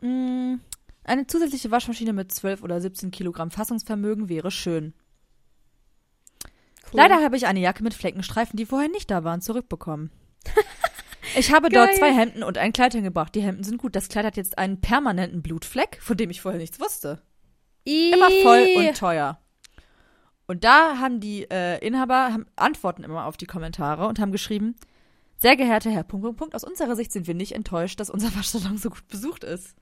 Mm, 0.00 0.54
eine 1.02 1.26
zusätzliche 1.26 1.72
Waschmaschine 1.72 2.12
mit 2.12 2.30
12 2.30 2.62
oder 2.62 2.80
17 2.80 3.10
Kilogramm 3.10 3.50
Fassungsvermögen 3.50 4.28
wäre 4.28 4.52
schön. 4.52 4.94
Cool. 6.92 7.00
Leider 7.00 7.22
habe 7.22 7.36
ich 7.36 7.46
eine 7.46 7.60
Jacke 7.60 7.82
mit 7.82 7.94
Fleckenstreifen, 7.94 8.56
die 8.56 8.66
vorher 8.66 8.88
nicht 8.88 9.10
da 9.10 9.24
waren, 9.24 9.40
zurückbekommen. 9.40 10.12
Ich 11.36 11.52
habe 11.52 11.68
Geil. 11.68 11.86
dort 11.86 11.96
zwei 11.96 12.12
Hemden 12.12 12.42
und 12.42 12.58
ein 12.58 12.72
Kleid 12.72 12.92
hingebracht. 12.92 13.34
Die 13.34 13.42
Hemden 13.42 13.64
sind 13.64 13.78
gut. 13.78 13.96
Das 13.96 14.08
Kleid 14.08 14.24
hat 14.24 14.36
jetzt 14.36 14.58
einen 14.58 14.80
permanenten 14.80 15.42
Blutfleck, 15.42 15.98
von 16.00 16.16
dem 16.16 16.30
ich 16.30 16.40
vorher 16.40 16.60
nichts 16.60 16.80
wusste. 16.80 17.22
Ii. 17.86 18.12
Immer 18.12 18.30
voll 18.42 18.68
und 18.76 18.96
teuer. 18.96 19.38
Und 20.46 20.64
da 20.64 20.98
haben 20.98 21.20
die 21.20 21.50
äh, 21.50 21.78
Inhaber 21.84 22.32
haben, 22.32 22.46
antworten 22.56 23.02
immer 23.02 23.26
auf 23.26 23.36
die 23.36 23.46
Kommentare 23.46 24.06
und 24.06 24.18
haben 24.18 24.32
geschrieben, 24.32 24.76
sehr 25.36 25.56
geehrter 25.56 25.90
Herr, 25.90 26.04
Punkt, 26.04 26.24
Punkt, 26.24 26.38
Punkt, 26.38 26.54
aus 26.54 26.64
unserer 26.64 26.96
Sicht 26.96 27.12
sind 27.12 27.26
wir 27.26 27.34
nicht 27.34 27.52
enttäuscht, 27.52 27.98
dass 27.98 28.10
unser 28.10 28.34
Waschsalon 28.34 28.78
so 28.78 28.90
gut 28.90 29.06
besucht 29.08 29.44
ist. 29.44 29.74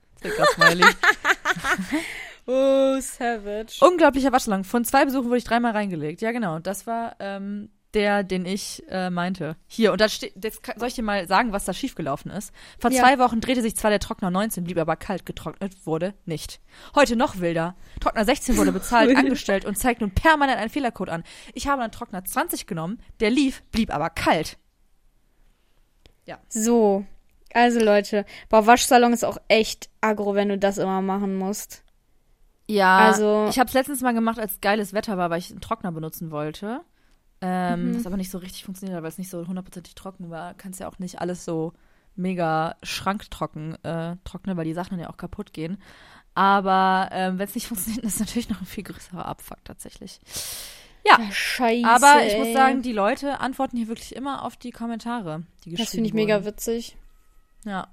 Smiley. 0.55 0.85
oh, 2.45 2.99
savage. 3.01 3.77
Unglaublicher 3.81 4.31
Waschsalon. 4.31 4.63
Von 4.63 4.85
zwei 4.85 5.05
Besuchen 5.05 5.27
wurde 5.27 5.37
ich 5.37 5.43
dreimal 5.43 5.73
reingelegt. 5.73 6.21
Ja, 6.21 6.31
genau. 6.31 6.59
Das 6.59 6.87
war 6.87 7.17
ähm, 7.19 7.69
der, 7.93 8.23
den 8.23 8.45
ich 8.45 8.83
äh, 8.89 9.09
meinte. 9.09 9.55
Hier, 9.67 9.91
und 9.91 10.01
da 10.01 10.09
steht, 10.09 10.33
soll 10.75 10.87
ich 10.87 10.95
dir 10.95 11.03
mal 11.03 11.27
sagen, 11.27 11.51
was 11.51 11.65
da 11.65 11.73
schiefgelaufen 11.73 12.31
ist? 12.31 12.53
Vor 12.79 12.91
ja. 12.91 13.01
zwei 13.01 13.19
Wochen 13.19 13.41
drehte 13.41 13.61
sich 13.61 13.75
zwar 13.75 13.91
der 13.91 13.99
Trockner 13.99 14.31
19, 14.31 14.63
blieb 14.63 14.77
aber 14.77 14.95
kalt, 14.95 15.25
getrocknet 15.25 15.85
wurde 15.85 16.13
nicht. 16.25 16.59
Heute 16.95 17.15
noch 17.15 17.39
wilder. 17.39 17.75
Trockner 17.99 18.25
16 18.25 18.57
wurde 18.57 18.71
bezahlt, 18.71 19.15
angestellt 19.15 19.65
und 19.65 19.77
zeigt 19.77 20.01
nun 20.01 20.11
permanent 20.11 20.59
einen 20.59 20.69
Fehlercode 20.69 21.09
an. 21.09 21.23
Ich 21.53 21.67
habe 21.67 21.81
dann 21.81 21.91
Trockner 21.91 22.25
20 22.25 22.67
genommen, 22.67 22.99
der 23.19 23.29
lief, 23.29 23.63
blieb 23.71 23.93
aber 23.93 24.09
kalt. 24.09 24.57
Ja. 26.25 26.39
So. 26.49 27.05
Also 27.53 27.79
Leute, 27.79 28.25
boah, 28.49 28.65
Waschsalon 28.65 29.13
ist 29.13 29.23
auch 29.23 29.37
echt 29.47 29.89
aggro, 30.01 30.33
wenn 30.33 30.49
du 30.49 30.57
das 30.57 30.79
immer 30.79 31.01
machen 31.01 31.37
musst. 31.37 31.83
Ja, 32.67 32.99
also, 32.99 33.47
ich 33.49 33.59
habe 33.59 33.67
es 33.67 33.73
letztens 33.73 34.01
mal 34.01 34.13
gemacht, 34.13 34.39
als 34.39 34.61
geiles 34.61 34.93
Wetter 34.93 35.17
war, 35.17 35.29
weil 35.29 35.39
ich 35.39 35.51
einen 35.51 35.61
Trockner 35.61 35.91
benutzen 35.91 36.31
wollte. 36.31 36.81
Ähm, 37.45 37.89
mhm. 37.89 37.93
Das 37.95 38.05
aber 38.05 38.15
nicht 38.15 38.31
so 38.31 38.37
richtig 38.37 38.63
funktioniert 38.63 38.95
hat, 38.95 39.03
weil 39.03 39.09
es 39.09 39.17
nicht 39.17 39.29
so 39.29 39.45
hundertprozentig 39.45 39.95
trocken 39.95 40.29
war. 40.29 40.53
Kannst 40.53 40.79
ja 40.79 40.87
auch 40.87 40.97
nicht 40.97 41.19
alles 41.19 41.43
so 41.43 41.73
mega 42.15 42.77
schranktrocken 42.83 43.83
äh, 43.83 44.15
trocknen, 44.23 44.55
weil 44.55 44.63
die 44.63 44.73
Sachen 44.73 44.91
dann 44.91 45.01
ja 45.01 45.09
auch 45.09 45.17
kaputt 45.17 45.51
gehen. 45.51 45.77
Aber 46.35 47.09
ähm, 47.11 47.39
wenn 47.39 47.47
es 47.47 47.53
nicht 47.53 47.67
funktioniert, 47.67 48.05
ist 48.05 48.13
es 48.13 48.19
natürlich 48.21 48.49
noch 48.49 48.61
ein 48.61 48.65
viel 48.65 48.85
größerer 48.85 49.25
Abfuck 49.25 49.57
tatsächlich. 49.65 50.21
Ja, 51.05 51.19
ja 51.19 51.31
scheiße, 51.31 51.85
aber 51.85 52.25
ich 52.25 52.33
ey. 52.33 52.39
muss 52.39 52.53
sagen, 52.53 52.81
die 52.81 52.93
Leute 52.93 53.41
antworten 53.41 53.75
hier 53.75 53.89
wirklich 53.89 54.15
immer 54.15 54.45
auf 54.45 54.55
die 54.55 54.71
Kommentare, 54.71 55.43
die 55.65 55.71
geschrieben 55.71 55.77
Das 55.83 55.89
finde 55.89 56.07
ich 56.07 56.13
mega 56.13 56.45
witzig. 56.45 56.95
Ja. 57.65 57.89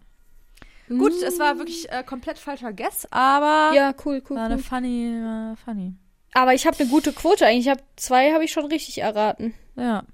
Mm. 0.86 0.98
Gut, 0.98 1.12
es 1.12 1.40
war 1.40 1.58
wirklich 1.58 1.90
äh, 1.90 2.04
komplett 2.04 2.38
falscher 2.38 2.72
Guess, 2.72 3.08
aber 3.10 3.74
ja, 3.74 3.92
cool, 4.04 4.22
cool, 4.30 4.36
war 4.36 4.46
cool. 4.46 4.52
eine 4.52 4.58
funny, 4.62 5.08
äh, 5.08 5.56
funny. 5.56 5.94
Aber 6.32 6.54
ich 6.54 6.66
habe 6.66 6.78
eine 6.78 6.88
gute 6.88 7.12
Quote 7.12 7.46
eigentlich. 7.46 7.66
Ich 7.66 7.70
habe 7.70 7.82
zwei 7.96 8.32
habe 8.32 8.44
ich 8.44 8.52
schon 8.52 8.66
richtig 8.66 8.98
erraten. 8.98 9.54
Ja, 9.76 10.04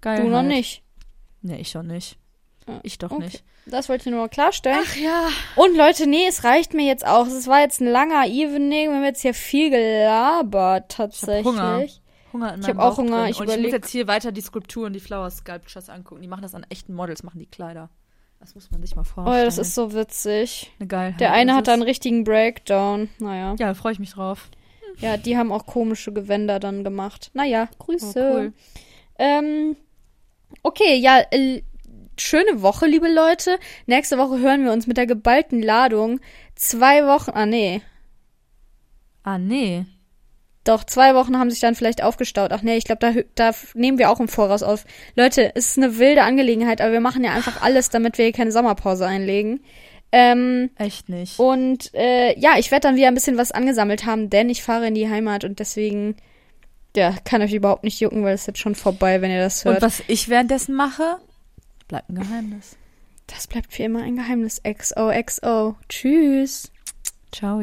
geil. 0.00 0.16
Du 0.16 0.22
halt. 0.22 0.32
noch 0.32 0.42
nicht. 0.42 0.82
Nee, 1.42 1.56
ich 1.56 1.70
schon 1.70 1.86
nicht. 1.86 2.18
Ich 2.82 2.98
doch 2.98 3.12
okay. 3.12 3.24
nicht. 3.24 3.44
Das 3.66 3.88
wollte 3.88 4.08
ich 4.08 4.10
nur 4.10 4.20
mal 4.20 4.28
klarstellen. 4.28 4.84
Ach 4.84 4.96
ja. 4.96 5.28
Und 5.56 5.76
Leute, 5.76 6.06
nee, 6.06 6.26
es 6.28 6.44
reicht 6.44 6.74
mir 6.74 6.86
jetzt 6.86 7.06
auch. 7.06 7.26
Es 7.26 7.46
war 7.46 7.60
jetzt 7.60 7.80
ein 7.80 7.88
langer 7.88 8.26
Evening. 8.26 8.90
Wir 8.90 8.96
haben 8.96 9.04
jetzt 9.04 9.22
hier 9.22 9.34
viel 9.34 9.70
gelabert, 9.70 10.90
tatsächlich. 10.90 11.54
Ich 11.54 11.58
hab 11.58 11.76
Hunger. 11.76 11.86
Hunger 12.32 12.54
in 12.54 12.60
ich 12.60 12.68
habe 12.68 12.82
auch 12.82 12.96
Hunger. 12.96 13.28
Ich, 13.28 13.40
und 13.40 13.50
ich 13.50 13.58
muss 13.58 13.72
jetzt 13.72 13.90
hier 13.90 14.06
weiter 14.06 14.32
die 14.32 14.40
Skulpturen, 14.40 14.92
die 14.92 15.00
Flower 15.00 15.30
Sculptures 15.30 15.88
angucken. 15.88 16.22
Die 16.22 16.28
machen 16.28 16.42
das 16.42 16.54
an 16.54 16.66
echten 16.68 16.94
Models, 16.94 17.22
machen 17.22 17.38
die 17.38 17.46
Kleider. 17.46 17.90
Das 18.40 18.54
muss 18.54 18.70
man 18.70 18.82
sich 18.82 18.94
mal 18.94 19.04
vorstellen. 19.04 19.42
Oh, 19.42 19.44
das 19.44 19.58
ist 19.58 19.74
so 19.74 19.94
witzig. 19.94 20.72
Eine 20.78 20.86
Geilheit. 20.86 21.20
Der 21.20 21.32
eine 21.32 21.54
hat 21.54 21.68
da 21.68 21.72
einen 21.72 21.82
richtigen 21.82 22.24
Breakdown. 22.24 23.08
Naja. 23.18 23.54
Ja, 23.58 23.74
freue 23.74 23.92
ich 23.92 23.98
mich 23.98 24.12
drauf. 24.12 24.50
Ja, 24.98 25.16
die 25.16 25.36
haben 25.36 25.52
auch 25.52 25.66
komische 25.66 26.12
Gewänder 26.12 26.58
dann 26.58 26.84
gemacht. 26.84 27.30
Naja, 27.34 27.68
Grüße. 27.78 28.30
Oh, 28.32 28.36
cool. 28.36 28.52
ähm, 29.18 29.76
okay, 30.62 30.96
ja, 30.96 31.20
äh, 31.30 31.62
schöne 32.18 32.62
Woche, 32.62 32.86
liebe 32.86 33.12
Leute. 33.12 33.58
Nächste 33.86 34.18
Woche 34.18 34.38
hören 34.38 34.64
wir 34.64 34.72
uns 34.72 34.86
mit 34.86 34.96
der 34.96 35.06
geballten 35.06 35.62
Ladung. 35.62 36.20
Zwei 36.54 37.06
Wochen, 37.06 37.30
ah 37.32 37.46
nee. 37.46 37.82
Ah 39.22 39.38
nee. 39.38 39.84
Doch, 40.64 40.82
zwei 40.82 41.14
Wochen 41.14 41.38
haben 41.38 41.50
sich 41.50 41.60
dann 41.60 41.76
vielleicht 41.76 42.02
aufgestaut. 42.02 42.52
Ach 42.52 42.62
nee, 42.62 42.76
ich 42.76 42.84
glaube, 42.84 42.98
da, 43.00 43.12
da 43.50 43.56
nehmen 43.74 43.98
wir 43.98 44.10
auch 44.10 44.18
im 44.18 44.26
Voraus 44.28 44.64
auf. 44.64 44.84
Leute, 45.14 45.52
es 45.54 45.70
ist 45.70 45.78
eine 45.78 45.98
wilde 45.98 46.22
Angelegenheit, 46.22 46.80
aber 46.80 46.92
wir 46.92 47.00
machen 47.00 47.22
ja 47.22 47.32
einfach 47.32 47.62
alles, 47.62 47.90
damit 47.90 48.18
wir 48.18 48.24
hier 48.24 48.32
keine 48.32 48.50
Sommerpause 48.50 49.06
einlegen. 49.06 49.60
Ähm, 50.12 50.70
Echt 50.76 51.08
nicht. 51.08 51.38
Und 51.38 51.92
äh, 51.94 52.38
ja, 52.38 52.58
ich 52.58 52.70
werde 52.70 52.88
dann 52.88 52.96
wieder 52.96 53.08
ein 53.08 53.14
bisschen 53.14 53.36
was 53.36 53.52
angesammelt 53.52 54.06
haben, 54.06 54.30
denn 54.30 54.48
ich 54.48 54.62
fahre 54.62 54.88
in 54.88 54.94
die 54.94 55.08
Heimat 55.08 55.44
und 55.44 55.58
deswegen, 55.58 56.16
ja, 56.94 57.14
kann 57.24 57.42
euch 57.42 57.52
überhaupt 57.52 57.84
nicht 57.84 58.00
jucken, 58.00 58.24
weil 58.24 58.34
es 58.34 58.42
ist 58.42 58.46
jetzt 58.46 58.58
schon 58.60 58.74
vorbei, 58.74 59.20
wenn 59.20 59.30
ihr 59.30 59.40
das 59.40 59.64
hört. 59.64 59.76
Und 59.76 59.82
was 59.82 60.02
ich 60.06 60.28
währenddessen 60.28 60.74
mache, 60.74 61.18
bleibt 61.88 62.08
ein 62.10 62.16
Geheimnis. 62.16 62.76
Das 63.26 63.46
bleibt 63.46 63.72
für 63.72 63.82
immer 63.82 64.02
ein 64.02 64.16
Geheimnis. 64.16 64.62
XOXO. 64.62 65.76
Tschüss. 65.88 66.70
Ciao. 67.32 67.60